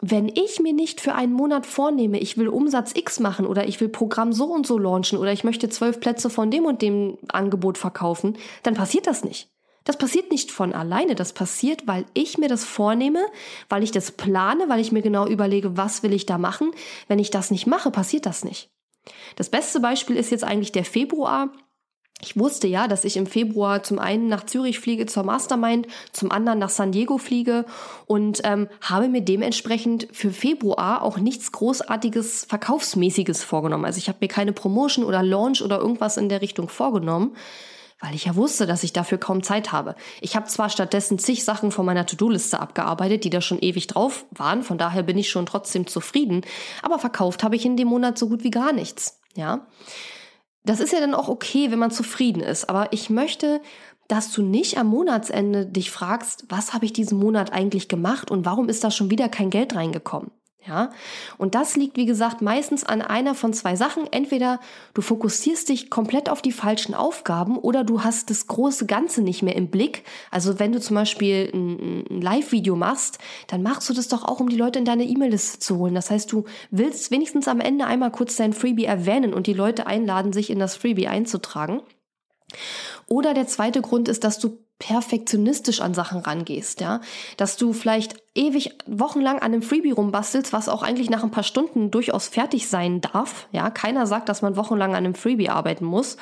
wenn 0.00 0.28
ich 0.28 0.60
mir 0.60 0.72
nicht 0.72 1.00
für 1.00 1.14
einen 1.14 1.32
Monat 1.32 1.66
vornehme, 1.66 2.20
ich 2.20 2.38
will 2.38 2.48
Umsatz 2.48 2.92
X 2.94 3.20
machen 3.20 3.46
oder 3.46 3.66
ich 3.66 3.80
will 3.80 3.88
Programm 3.88 4.32
so 4.32 4.46
und 4.46 4.66
so 4.66 4.78
launchen 4.78 5.18
oder 5.18 5.32
ich 5.32 5.44
möchte 5.44 5.68
zwölf 5.68 6.00
Plätze 6.00 6.30
von 6.30 6.50
dem 6.50 6.64
und 6.64 6.80
dem 6.80 7.18
Angebot 7.28 7.76
verkaufen, 7.76 8.38
dann 8.62 8.74
passiert 8.74 9.06
das 9.06 9.24
nicht. 9.24 9.50
Das 9.88 9.96
passiert 9.96 10.30
nicht 10.30 10.52
von 10.52 10.74
alleine, 10.74 11.14
das 11.14 11.32
passiert, 11.32 11.86
weil 11.86 12.04
ich 12.12 12.36
mir 12.36 12.48
das 12.48 12.62
vornehme, 12.62 13.24
weil 13.70 13.82
ich 13.82 13.90
das 13.90 14.10
plane, 14.10 14.68
weil 14.68 14.80
ich 14.80 14.92
mir 14.92 15.00
genau 15.00 15.26
überlege, 15.26 15.78
was 15.78 16.02
will 16.02 16.12
ich 16.12 16.26
da 16.26 16.36
machen. 16.36 16.72
Wenn 17.06 17.18
ich 17.18 17.30
das 17.30 17.50
nicht 17.50 17.66
mache, 17.66 17.90
passiert 17.90 18.26
das 18.26 18.44
nicht. 18.44 18.68
Das 19.36 19.48
beste 19.48 19.80
Beispiel 19.80 20.16
ist 20.16 20.30
jetzt 20.30 20.44
eigentlich 20.44 20.72
der 20.72 20.84
Februar. 20.84 21.54
Ich 22.20 22.38
wusste 22.38 22.66
ja, 22.66 22.86
dass 22.86 23.06
ich 23.06 23.16
im 23.16 23.26
Februar 23.26 23.82
zum 23.82 23.98
einen 23.98 24.28
nach 24.28 24.44
Zürich 24.44 24.78
fliege 24.78 25.06
zur 25.06 25.22
Mastermind, 25.22 25.86
zum 26.12 26.30
anderen 26.32 26.58
nach 26.58 26.68
San 26.68 26.92
Diego 26.92 27.16
fliege 27.16 27.64
und 28.04 28.42
ähm, 28.44 28.68
habe 28.82 29.08
mir 29.08 29.22
dementsprechend 29.22 30.06
für 30.12 30.32
Februar 30.32 31.00
auch 31.00 31.16
nichts 31.16 31.50
Großartiges 31.50 32.44
Verkaufsmäßiges 32.44 33.42
vorgenommen. 33.42 33.86
Also 33.86 33.96
ich 33.96 34.08
habe 34.10 34.18
mir 34.20 34.28
keine 34.28 34.52
Promotion 34.52 35.06
oder 35.06 35.22
Launch 35.22 35.62
oder 35.62 35.78
irgendwas 35.78 36.18
in 36.18 36.28
der 36.28 36.42
Richtung 36.42 36.68
vorgenommen, 36.68 37.34
weil 38.00 38.14
ich 38.14 38.26
ja 38.26 38.36
wusste, 38.36 38.66
dass 38.66 38.84
ich 38.84 38.92
dafür 38.92 39.18
kaum 39.18 39.42
Zeit 39.42 39.72
habe. 39.72 39.94
Ich 40.20 40.36
habe 40.36 40.46
zwar 40.46 40.68
stattdessen 40.68 41.18
zig 41.18 41.44
Sachen 41.44 41.72
von 41.72 41.84
meiner 41.84 42.06
To-Do-Liste 42.06 42.60
abgearbeitet, 42.60 43.24
die 43.24 43.30
da 43.30 43.40
schon 43.40 43.58
ewig 43.58 43.86
drauf 43.86 44.24
waren, 44.30 44.62
von 44.62 44.78
daher 44.78 45.02
bin 45.02 45.18
ich 45.18 45.30
schon 45.30 45.46
trotzdem 45.46 45.86
zufrieden, 45.86 46.42
aber 46.82 46.98
verkauft 46.98 47.42
habe 47.42 47.56
ich 47.56 47.64
in 47.64 47.76
dem 47.76 47.88
Monat 47.88 48.18
so 48.18 48.28
gut 48.28 48.44
wie 48.44 48.50
gar 48.50 48.72
nichts. 48.72 49.20
Ja. 49.34 49.66
Das 50.64 50.80
ist 50.80 50.92
ja 50.92 51.00
dann 51.00 51.14
auch 51.14 51.28
okay, 51.28 51.70
wenn 51.70 51.78
man 51.78 51.90
zufrieden 51.90 52.42
ist. 52.42 52.68
Aber 52.68 52.92
ich 52.92 53.08
möchte, 53.08 53.60
dass 54.08 54.32
du 54.32 54.42
nicht 54.42 54.78
am 54.78 54.88
Monatsende 54.88 55.66
dich 55.66 55.90
fragst, 55.90 56.44
was 56.48 56.74
habe 56.74 56.84
ich 56.84 56.92
diesen 56.92 57.18
Monat 57.18 57.52
eigentlich 57.52 57.88
gemacht 57.88 58.30
und 58.30 58.44
warum 58.44 58.68
ist 58.68 58.84
da 58.84 58.90
schon 58.90 59.10
wieder 59.10 59.28
kein 59.28 59.50
Geld 59.50 59.74
reingekommen? 59.74 60.30
Ja, 60.68 60.90
und 61.38 61.54
das 61.54 61.76
liegt, 61.76 61.96
wie 61.96 62.04
gesagt, 62.04 62.42
meistens 62.42 62.84
an 62.84 63.00
einer 63.00 63.34
von 63.34 63.54
zwei 63.54 63.74
Sachen. 63.74 64.06
Entweder 64.12 64.60
du 64.92 65.00
fokussierst 65.00 65.70
dich 65.70 65.88
komplett 65.88 66.28
auf 66.28 66.42
die 66.42 66.52
falschen 66.52 66.94
Aufgaben 66.94 67.56
oder 67.56 67.84
du 67.84 68.04
hast 68.04 68.28
das 68.28 68.46
große 68.48 68.84
Ganze 68.84 69.22
nicht 69.22 69.42
mehr 69.42 69.56
im 69.56 69.68
Blick. 69.68 70.04
Also 70.30 70.58
wenn 70.58 70.72
du 70.72 70.80
zum 70.80 70.96
Beispiel 70.96 71.50
ein, 71.54 72.04
ein 72.10 72.20
Live-Video 72.20 72.76
machst, 72.76 73.18
dann 73.46 73.62
machst 73.62 73.88
du 73.88 73.94
das 73.94 74.08
doch 74.08 74.24
auch, 74.24 74.40
um 74.40 74.50
die 74.50 74.56
Leute 74.56 74.78
in 74.78 74.84
deine 74.84 75.04
E-Mail-Liste 75.04 75.58
zu 75.58 75.78
holen. 75.78 75.94
Das 75.94 76.10
heißt, 76.10 76.30
du 76.30 76.44
willst 76.70 77.10
wenigstens 77.10 77.48
am 77.48 77.60
Ende 77.60 77.86
einmal 77.86 78.10
kurz 78.10 78.36
dein 78.36 78.52
Freebie 78.52 78.84
erwähnen 78.84 79.32
und 79.32 79.46
die 79.46 79.54
Leute 79.54 79.86
einladen, 79.86 80.34
sich 80.34 80.50
in 80.50 80.58
das 80.58 80.76
Freebie 80.76 81.08
einzutragen. 81.08 81.80
Oder 83.06 83.32
der 83.32 83.46
zweite 83.46 83.80
Grund 83.80 84.08
ist, 84.08 84.22
dass 84.22 84.38
du 84.38 84.58
perfektionistisch 84.78 85.80
an 85.80 85.92
Sachen 85.92 86.20
rangehst, 86.20 86.80
ja, 86.80 87.00
dass 87.36 87.56
du 87.56 87.72
vielleicht 87.72 88.16
ewig 88.34 88.76
wochenlang 88.86 89.36
an 89.36 89.52
einem 89.52 89.62
Freebie 89.62 89.90
rumbastelst, 89.90 90.52
was 90.52 90.68
auch 90.68 90.82
eigentlich 90.82 91.10
nach 91.10 91.24
ein 91.24 91.32
paar 91.32 91.42
Stunden 91.42 91.90
durchaus 91.90 92.28
fertig 92.28 92.68
sein 92.68 93.00
darf, 93.00 93.48
ja, 93.50 93.70
keiner 93.70 94.06
sagt, 94.06 94.28
dass 94.28 94.42
man 94.42 94.56
wochenlang 94.56 94.90
an 94.90 94.98
einem 94.98 95.14
Freebie 95.14 95.48
arbeiten 95.48 95.84
muss. 95.84 96.16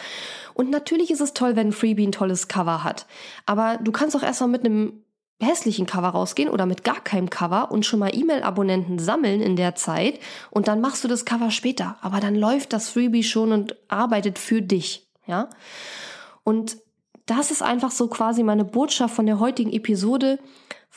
Und 0.54 0.70
natürlich 0.70 1.10
ist 1.10 1.20
es 1.20 1.34
toll, 1.34 1.54
wenn 1.54 1.68
ein 1.68 1.72
Freebie 1.72 2.06
ein 2.06 2.12
tolles 2.12 2.48
Cover 2.48 2.82
hat, 2.82 3.06
aber 3.44 3.78
du 3.82 3.92
kannst 3.92 4.16
auch 4.16 4.22
erstmal 4.22 4.50
mit 4.50 4.64
einem 4.64 5.02
hässlichen 5.38 5.84
Cover 5.84 6.08
rausgehen 6.08 6.48
oder 6.48 6.64
mit 6.64 6.82
gar 6.82 7.00
keinem 7.00 7.28
Cover 7.28 7.70
und 7.70 7.84
schon 7.84 7.98
mal 7.98 8.16
E-Mail-Abonnenten 8.16 8.98
sammeln 8.98 9.42
in 9.42 9.56
der 9.56 9.74
Zeit 9.74 10.18
und 10.50 10.66
dann 10.66 10.80
machst 10.80 11.04
du 11.04 11.08
das 11.08 11.26
Cover 11.26 11.50
später, 11.50 11.98
aber 12.00 12.20
dann 12.20 12.34
läuft 12.34 12.72
das 12.72 12.88
Freebie 12.88 13.22
schon 13.22 13.52
und 13.52 13.76
arbeitet 13.88 14.38
für 14.38 14.62
dich, 14.62 15.06
ja? 15.26 15.50
Und 16.42 16.78
das 17.26 17.50
ist 17.50 17.62
einfach 17.62 17.90
so 17.90 18.08
quasi 18.08 18.42
meine 18.42 18.64
Botschaft 18.64 19.14
von 19.14 19.26
der 19.26 19.40
heutigen 19.40 19.72
Episode. 19.72 20.38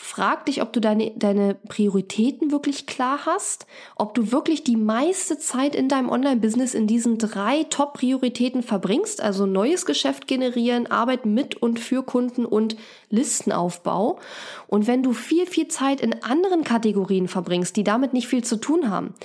Frag 0.01 0.45
dich, 0.45 0.61
ob 0.61 0.71
du 0.71 0.79
deine, 0.79 1.11
deine 1.17 1.55
Prioritäten 1.55 2.51
wirklich 2.51 2.85
klar 2.85 3.25
hast, 3.25 3.65
ob 3.97 4.13
du 4.13 4.31
wirklich 4.31 4.63
die 4.63 4.77
meiste 4.77 5.37
Zeit 5.39 5.75
in 5.75 5.89
deinem 5.89 6.07
Online-Business 6.07 6.73
in 6.73 6.87
diesen 6.87 7.17
drei 7.17 7.65
Top-Prioritäten 7.65 8.63
verbringst, 8.63 9.21
also 9.21 9.45
neues 9.45 9.85
Geschäft 9.85 10.25
generieren, 10.25 10.87
Arbeit 10.87 11.25
mit 11.25 11.55
und 11.61 11.81
für 11.81 12.01
Kunden 12.01 12.45
und 12.45 12.77
Listenaufbau. 13.09 14.19
Und 14.67 14.87
wenn 14.87 15.03
du 15.03 15.11
viel, 15.11 15.45
viel 15.45 15.67
Zeit 15.67 15.99
in 15.99 16.23
anderen 16.23 16.63
Kategorien 16.63 17.27
verbringst, 17.27 17.75
die 17.75 17.83
damit 17.83 18.13
nicht 18.13 18.27
viel 18.27 18.43
zu 18.43 18.55
tun 18.55 18.89
haben, 18.89 19.15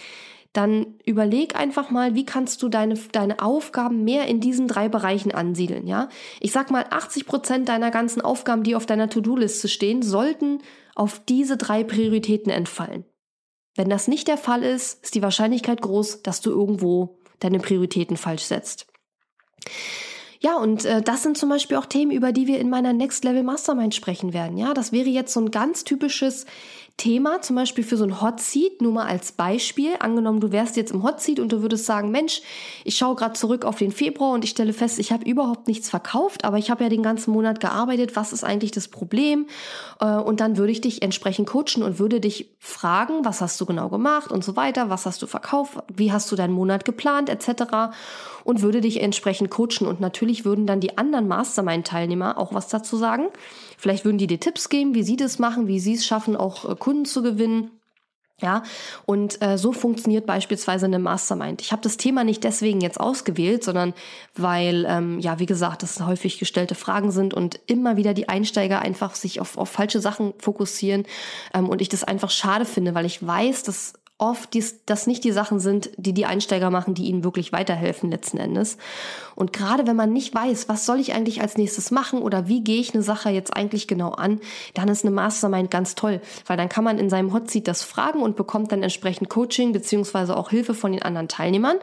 dann 0.54 0.94
überleg 1.04 1.56
einfach 1.56 1.90
mal, 1.90 2.14
wie 2.14 2.24
kannst 2.24 2.62
du 2.62 2.68
deine, 2.68 2.94
deine 3.12 3.42
Aufgaben 3.42 4.04
mehr 4.04 4.26
in 4.26 4.40
diesen 4.40 4.68
drei 4.68 4.88
Bereichen 4.88 5.32
ansiedeln, 5.32 5.86
ja? 5.86 6.08
Ich 6.40 6.52
sag 6.52 6.70
mal, 6.70 6.86
80 6.88 7.26
Prozent 7.26 7.68
deiner 7.68 7.90
ganzen 7.90 8.22
Aufgaben, 8.22 8.62
die 8.62 8.76
auf 8.76 8.86
deiner 8.86 9.10
To-Do-Liste 9.10 9.68
stehen, 9.68 10.02
sollten 10.02 10.60
auf 10.94 11.20
diese 11.28 11.56
drei 11.56 11.82
Prioritäten 11.82 12.52
entfallen. 12.52 13.04
Wenn 13.74 13.90
das 13.90 14.06
nicht 14.06 14.28
der 14.28 14.38
Fall 14.38 14.62
ist, 14.62 15.02
ist 15.02 15.16
die 15.16 15.22
Wahrscheinlichkeit 15.22 15.82
groß, 15.82 16.22
dass 16.22 16.40
du 16.40 16.50
irgendwo 16.50 17.18
deine 17.40 17.58
Prioritäten 17.58 18.16
falsch 18.16 18.44
setzt. 18.44 18.86
Ja, 20.38 20.56
und 20.56 20.84
äh, 20.84 21.02
das 21.02 21.22
sind 21.22 21.38
zum 21.38 21.48
Beispiel 21.48 21.78
auch 21.78 21.86
Themen, 21.86 22.12
über 22.12 22.30
die 22.30 22.46
wir 22.46 22.60
in 22.60 22.68
meiner 22.68 22.92
Next 22.92 23.24
Level 23.24 23.42
Mastermind 23.42 23.94
sprechen 23.94 24.34
werden. 24.34 24.56
Ja, 24.58 24.74
das 24.74 24.92
wäre 24.92 25.08
jetzt 25.08 25.32
so 25.32 25.40
ein 25.40 25.50
ganz 25.50 25.84
typisches 25.84 26.44
Thema, 26.96 27.42
zum 27.42 27.56
Beispiel 27.56 27.82
für 27.82 27.96
so 27.96 28.04
ein 28.04 28.20
Hot 28.20 28.38
Seat, 28.40 28.80
nur 28.80 28.92
mal 28.92 29.06
als 29.06 29.32
Beispiel. 29.32 29.94
Angenommen, 29.98 30.38
du 30.38 30.52
wärst 30.52 30.76
jetzt 30.76 30.92
im 30.92 31.02
Hot 31.02 31.20
Seat 31.20 31.40
und 31.40 31.50
du 31.50 31.60
würdest 31.60 31.86
sagen, 31.86 32.12
Mensch, 32.12 32.40
ich 32.84 32.96
schaue 32.96 33.16
gerade 33.16 33.32
zurück 33.32 33.64
auf 33.64 33.76
den 33.76 33.90
Februar 33.90 34.32
und 34.32 34.44
ich 34.44 34.50
stelle 34.50 34.72
fest, 34.72 35.00
ich 35.00 35.10
habe 35.10 35.28
überhaupt 35.28 35.66
nichts 35.66 35.90
verkauft, 35.90 36.44
aber 36.44 36.56
ich 36.56 36.70
habe 36.70 36.84
ja 36.84 36.90
den 36.90 37.02
ganzen 37.02 37.32
Monat 37.32 37.58
gearbeitet. 37.58 38.14
Was 38.14 38.32
ist 38.32 38.44
eigentlich 38.44 38.70
das 38.70 38.86
Problem? 38.86 39.48
Äh, 40.00 40.06
und 40.06 40.38
dann 40.38 40.56
würde 40.56 40.70
ich 40.70 40.82
dich 40.82 41.02
entsprechend 41.02 41.48
coachen 41.48 41.82
und 41.82 41.98
würde 41.98 42.20
dich 42.20 42.54
fragen, 42.60 43.24
was 43.24 43.40
hast 43.40 43.60
du 43.60 43.66
genau 43.66 43.88
gemacht 43.88 44.30
und 44.30 44.44
so 44.44 44.54
weiter, 44.54 44.88
was 44.88 45.04
hast 45.04 45.20
du 45.20 45.26
verkauft, 45.26 45.78
wie 45.92 46.12
hast 46.12 46.30
du 46.30 46.36
deinen 46.36 46.54
Monat 46.54 46.84
geplant, 46.84 47.28
etc. 47.28 47.96
Und 48.44 48.62
würde 48.62 48.80
dich 48.80 49.02
entsprechend 49.02 49.50
coachen. 49.50 49.88
Und 49.88 50.00
natürlich 50.00 50.44
würden 50.44 50.66
dann 50.66 50.78
die 50.78 50.96
anderen 50.96 51.26
Mastermind-Teilnehmer 51.26 52.38
auch 52.38 52.54
was 52.54 52.68
dazu 52.68 52.96
sagen. 52.96 53.30
Vielleicht 53.84 54.06
würden 54.06 54.16
die 54.16 54.26
dir 54.26 54.40
Tipps 54.40 54.70
geben, 54.70 54.94
wie 54.94 55.02
sie 55.02 55.16
das 55.16 55.38
machen, 55.38 55.66
wie 55.66 55.78
sie 55.78 55.92
es 55.92 56.06
schaffen, 56.06 56.36
auch 56.36 56.66
äh, 56.66 56.74
Kunden 56.74 57.04
zu 57.04 57.20
gewinnen. 57.20 57.70
Ja, 58.40 58.62
und 59.04 59.42
äh, 59.42 59.58
so 59.58 59.74
funktioniert 59.74 60.24
beispielsweise 60.24 60.86
eine 60.86 60.98
Mastermind. 60.98 61.60
Ich 61.60 61.70
habe 61.70 61.82
das 61.82 61.98
Thema 61.98 62.24
nicht 62.24 62.44
deswegen 62.44 62.80
jetzt 62.80 62.98
ausgewählt, 62.98 63.62
sondern 63.62 63.92
weil, 64.34 64.86
ähm, 64.88 65.20
ja, 65.20 65.38
wie 65.38 65.44
gesagt, 65.44 65.82
das 65.82 66.00
häufig 66.00 66.38
gestellte 66.38 66.74
Fragen 66.74 67.10
sind 67.10 67.34
und 67.34 67.60
immer 67.66 67.98
wieder 67.98 68.14
die 68.14 68.30
Einsteiger 68.30 68.80
einfach 68.80 69.16
sich 69.16 69.38
auf, 69.38 69.58
auf 69.58 69.68
falsche 69.68 70.00
Sachen 70.00 70.32
fokussieren 70.38 71.04
ähm, 71.52 71.68
und 71.68 71.82
ich 71.82 71.90
das 71.90 72.04
einfach 72.04 72.30
schade 72.30 72.64
finde, 72.64 72.94
weil 72.94 73.04
ich 73.04 73.24
weiß, 73.24 73.64
dass 73.64 73.92
oft 74.18 74.54
dies, 74.54 74.84
das 74.86 75.06
nicht 75.06 75.24
die 75.24 75.32
Sachen 75.32 75.58
sind, 75.58 75.90
die 75.96 76.14
die 76.14 76.26
Einsteiger 76.26 76.70
machen, 76.70 76.94
die 76.94 77.06
ihnen 77.06 77.24
wirklich 77.24 77.52
weiterhelfen 77.52 78.10
letzten 78.10 78.38
Endes. 78.38 78.76
Und 79.34 79.52
gerade 79.52 79.86
wenn 79.86 79.96
man 79.96 80.12
nicht 80.12 80.34
weiß, 80.34 80.68
was 80.68 80.86
soll 80.86 81.00
ich 81.00 81.14
eigentlich 81.14 81.40
als 81.40 81.56
nächstes 81.56 81.90
machen 81.90 82.22
oder 82.22 82.46
wie 82.46 82.62
gehe 82.62 82.80
ich 82.80 82.94
eine 82.94 83.02
Sache 83.02 83.30
jetzt 83.30 83.56
eigentlich 83.56 83.88
genau 83.88 84.10
an, 84.10 84.40
dann 84.74 84.88
ist 84.88 85.04
eine 85.04 85.14
Mastermind 85.14 85.70
ganz 85.70 85.96
toll, 85.96 86.20
weil 86.46 86.56
dann 86.56 86.68
kann 86.68 86.84
man 86.84 86.98
in 86.98 87.10
seinem 87.10 87.32
Hotseat 87.32 87.66
das 87.66 87.82
fragen 87.82 88.22
und 88.22 88.36
bekommt 88.36 88.70
dann 88.70 88.82
entsprechend 88.82 89.30
Coaching 89.30 89.72
beziehungsweise 89.72 90.36
auch 90.36 90.50
Hilfe 90.50 90.74
von 90.74 90.92
den 90.92 91.02
anderen 91.02 91.28
Teilnehmern. 91.28 91.78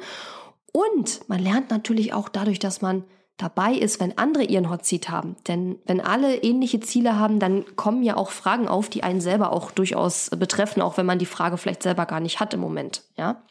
Und 0.72 1.28
man 1.28 1.40
lernt 1.40 1.70
natürlich 1.70 2.14
auch 2.14 2.30
dadurch, 2.30 2.60
dass 2.60 2.82
man 2.82 3.04
dabei 3.42 3.74
ist, 3.74 4.00
wenn 4.00 4.18
andere 4.18 4.44
ihren 4.44 4.70
Hotseat 4.70 5.10
haben. 5.10 5.36
Denn 5.48 5.80
wenn 5.86 6.02
alle 6.02 6.38
ähnliche 6.38 6.80
Ziele 6.80 7.18
haben, 7.18 7.40
dann 7.40 7.76
kommen 7.76 8.04
ja 8.04 8.18
auch 8.18 8.32
Fragen 8.32 8.68
auf, 8.68 8.90
die 8.90 9.04
einen 9.04 9.22
selber 9.22 9.52
auch 9.52 9.72
durchaus 9.72 10.30
betreffen, 10.30 10.82
auch 10.82 10.98
wenn 10.98 11.06
man 11.06 11.20
die 11.20 11.26
Frage 11.26 11.58
vielleicht 11.58 11.84
selber 11.84 12.06
gar 12.06 12.20
nicht 12.20 12.40
hat 12.40 12.54
im 12.54 12.60
Moment, 12.60 13.04
ja. 13.18 13.42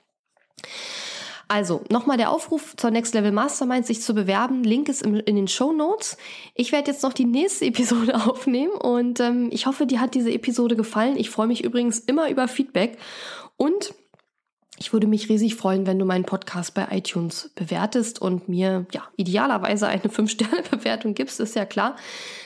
Also, 1.49 1.83
nochmal 1.91 2.17
der 2.17 2.31
Aufruf 2.31 2.77
zur 2.77 2.93
Next 2.93 3.13
Level 3.13 3.33
Mastermind, 3.33 3.85
sich 3.85 4.03
zu 4.03 4.15
bewerben. 4.15 4.63
Link 4.63 4.89
ist 4.89 5.03
in, 5.03 5.17
in 5.17 5.35
den 5.35 5.49
Show 5.49 5.73
Notes. 5.73 6.17
Ich 6.55 6.71
werde 6.71 6.93
jetzt 6.93 7.03
noch 7.03 7.13
die 7.13 7.25
nächste 7.25 7.65
Episode 7.67 8.15
aufnehmen 8.25 8.71
und 8.71 9.19
ähm, 9.19 9.49
ich 9.51 9.67
hoffe, 9.67 9.85
dir 9.87 10.01
hat 10.01 10.15
diese 10.15 10.33
Episode 10.33 10.77
gefallen. 10.77 11.17
Ich 11.17 11.29
freue 11.29 11.49
mich 11.49 11.65
übrigens 11.65 11.99
immer 11.99 12.31
über 12.31 12.47
Feedback 12.47 12.99
und 13.57 13.95
ich 14.83 14.95
würde 14.95 15.07
mich 15.07 15.29
riesig 15.29 15.57
freuen, 15.57 15.87
wenn 15.87 15.99
du 15.99 16.07
meinen 16.07 16.25
Podcast 16.25 16.73
bei 16.73 16.89
iTunes 16.91 17.51
bewertest 17.55 18.23
und 18.23 18.49
mir 18.49 18.87
ja 18.93 19.03
idealerweise 19.17 19.87
eine 19.87 20.03
5-Sterne-Bewertung 20.05 21.13
gibst, 21.13 21.39
ist 21.39 21.55
ja 21.55 21.67
klar. 21.67 21.97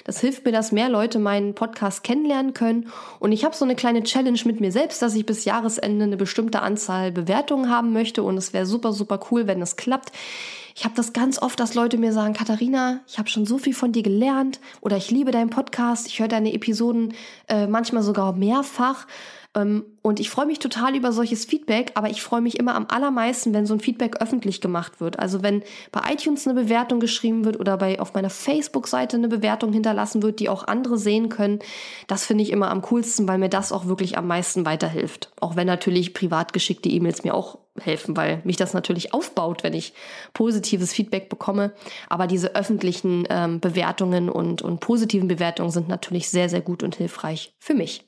Das 0.02 0.18
hilft 0.20 0.44
mir, 0.44 0.50
dass 0.50 0.72
mehr 0.72 0.88
Leute 0.88 1.20
meinen 1.20 1.54
Podcast 1.54 2.02
kennenlernen 2.02 2.52
können. 2.52 2.88
Und 3.20 3.30
ich 3.30 3.44
habe 3.44 3.54
so 3.54 3.64
eine 3.64 3.76
kleine 3.76 4.02
Challenge 4.02 4.40
mit 4.46 4.60
mir 4.60 4.72
selbst, 4.72 5.00
dass 5.00 5.14
ich 5.14 5.24
bis 5.24 5.44
Jahresende 5.44 6.04
eine 6.06 6.16
bestimmte 6.16 6.60
Anzahl 6.60 7.12
Bewertungen 7.12 7.70
haben 7.70 7.92
möchte. 7.92 8.24
Und 8.24 8.36
es 8.36 8.52
wäre 8.52 8.66
super, 8.66 8.92
super 8.92 9.20
cool, 9.30 9.46
wenn 9.46 9.62
es 9.62 9.76
klappt. 9.76 10.10
Ich 10.74 10.84
habe 10.84 10.96
das 10.96 11.12
ganz 11.12 11.40
oft, 11.40 11.60
dass 11.60 11.74
Leute 11.74 11.98
mir 11.98 12.12
sagen, 12.12 12.34
Katharina, 12.34 12.98
ich 13.06 13.18
habe 13.18 13.28
schon 13.28 13.46
so 13.46 13.58
viel 13.58 13.74
von 13.74 13.92
dir 13.92 14.02
gelernt 14.02 14.58
oder 14.80 14.96
ich 14.96 15.08
liebe 15.08 15.30
deinen 15.30 15.50
Podcast, 15.50 16.08
ich 16.08 16.18
höre 16.18 16.26
deine 16.26 16.52
Episoden 16.52 17.14
äh, 17.46 17.68
manchmal 17.68 18.02
sogar 18.02 18.32
mehrfach. 18.32 19.06
Ähm, 19.54 19.84
und 20.02 20.20
ich 20.20 20.30
freue 20.30 20.46
mich 20.46 20.58
total 20.58 20.96
über 20.96 21.12
solches 21.12 21.44
Feedback, 21.44 21.92
aber 21.94 22.10
ich 22.10 22.22
freue 22.22 22.40
mich 22.40 22.58
immer 22.58 22.74
am 22.74 22.86
allermeisten, 22.88 23.54
wenn 23.54 23.66
so 23.66 23.74
ein 23.74 23.80
Feedback 23.80 24.20
öffentlich 24.20 24.60
gemacht 24.60 25.00
wird. 25.00 25.18
Also 25.18 25.42
wenn 25.42 25.62
bei 25.92 26.12
iTunes 26.12 26.46
eine 26.46 26.60
Bewertung 26.60 27.00
geschrieben 27.00 27.44
wird 27.44 27.58
oder 27.58 27.76
bei 27.78 28.00
auf 28.00 28.14
meiner 28.14 28.30
Facebook-Seite 28.30 29.16
eine 29.16 29.28
Bewertung 29.28 29.72
hinterlassen 29.72 30.22
wird, 30.22 30.40
die 30.40 30.48
auch 30.48 30.66
andere 30.66 30.98
sehen 30.98 31.28
können, 31.28 31.60
das 32.06 32.26
finde 32.26 32.42
ich 32.42 32.50
immer 32.50 32.70
am 32.70 32.82
coolsten, 32.82 33.26
weil 33.28 33.38
mir 33.38 33.48
das 33.48 33.72
auch 33.72 33.86
wirklich 33.86 34.18
am 34.18 34.26
meisten 34.26 34.66
weiterhilft. 34.66 35.30
Auch 35.40 35.56
wenn 35.56 35.66
natürlich 35.66 36.12
privat 36.12 36.52
geschickte 36.52 36.88
E-Mails 36.88 37.24
mir 37.24 37.34
auch 37.34 37.58
helfen, 37.80 38.16
weil 38.16 38.40
mich 38.44 38.56
das 38.56 38.74
natürlich 38.74 39.14
aufbaut, 39.14 39.64
wenn 39.64 39.72
ich 39.72 39.94
positives 40.32 40.92
Feedback 40.92 41.28
bekomme. 41.28 41.72
Aber 42.08 42.26
diese 42.26 42.54
öffentlichen 42.54 43.26
ähm, 43.30 43.60
Bewertungen 43.60 44.28
und, 44.28 44.62
und 44.62 44.80
positiven 44.80 45.28
Bewertungen 45.28 45.70
sind 45.70 45.88
natürlich 45.88 46.28
sehr, 46.28 46.48
sehr 46.48 46.60
gut 46.60 46.82
und 46.82 46.96
hilfreich 46.96 47.54
für 47.58 47.74
mich. 47.74 48.04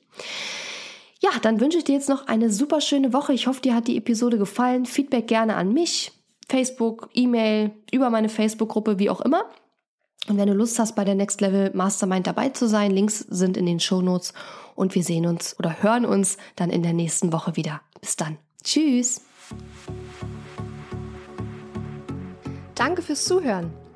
Ja, 1.19 1.31
dann 1.41 1.59
wünsche 1.59 1.79
ich 1.79 1.83
dir 1.83 1.95
jetzt 1.95 2.09
noch 2.09 2.27
eine 2.27 2.51
super 2.51 2.81
schöne 2.81 3.13
Woche. 3.13 3.33
Ich 3.33 3.47
hoffe, 3.47 3.61
dir 3.61 3.75
hat 3.75 3.87
die 3.87 3.97
Episode 3.97 4.37
gefallen. 4.37 4.85
Feedback 4.85 5.27
gerne 5.27 5.55
an 5.55 5.73
mich, 5.73 6.11
Facebook, 6.47 7.09
E-Mail, 7.13 7.71
über 7.91 8.09
meine 8.09 8.29
Facebook-Gruppe, 8.29 8.99
wie 8.99 9.09
auch 9.09 9.21
immer. 9.21 9.45
Und 10.27 10.37
wenn 10.37 10.47
du 10.47 10.53
Lust 10.53 10.77
hast, 10.77 10.95
bei 10.95 11.05
der 11.05 11.15
Next 11.15 11.41
Level 11.41 11.71
Mastermind 11.73 12.27
dabei 12.27 12.49
zu 12.49 12.67
sein, 12.67 12.91
Links 12.91 13.19
sind 13.19 13.57
in 13.57 13.65
den 13.65 13.79
Show 13.79 14.01
Notes 14.01 14.33
und 14.75 14.93
wir 14.93 15.03
sehen 15.03 15.25
uns 15.25 15.57
oder 15.57 15.81
hören 15.81 16.05
uns 16.05 16.37
dann 16.55 16.69
in 16.69 16.83
der 16.83 16.93
nächsten 16.93 17.31
Woche 17.31 17.55
wieder. 17.55 17.81
Bis 18.01 18.15
dann. 18.15 18.37
Tschüss. 18.63 19.21
Danke 22.75 23.01
fürs 23.01 23.23
Zuhören. 23.23 23.73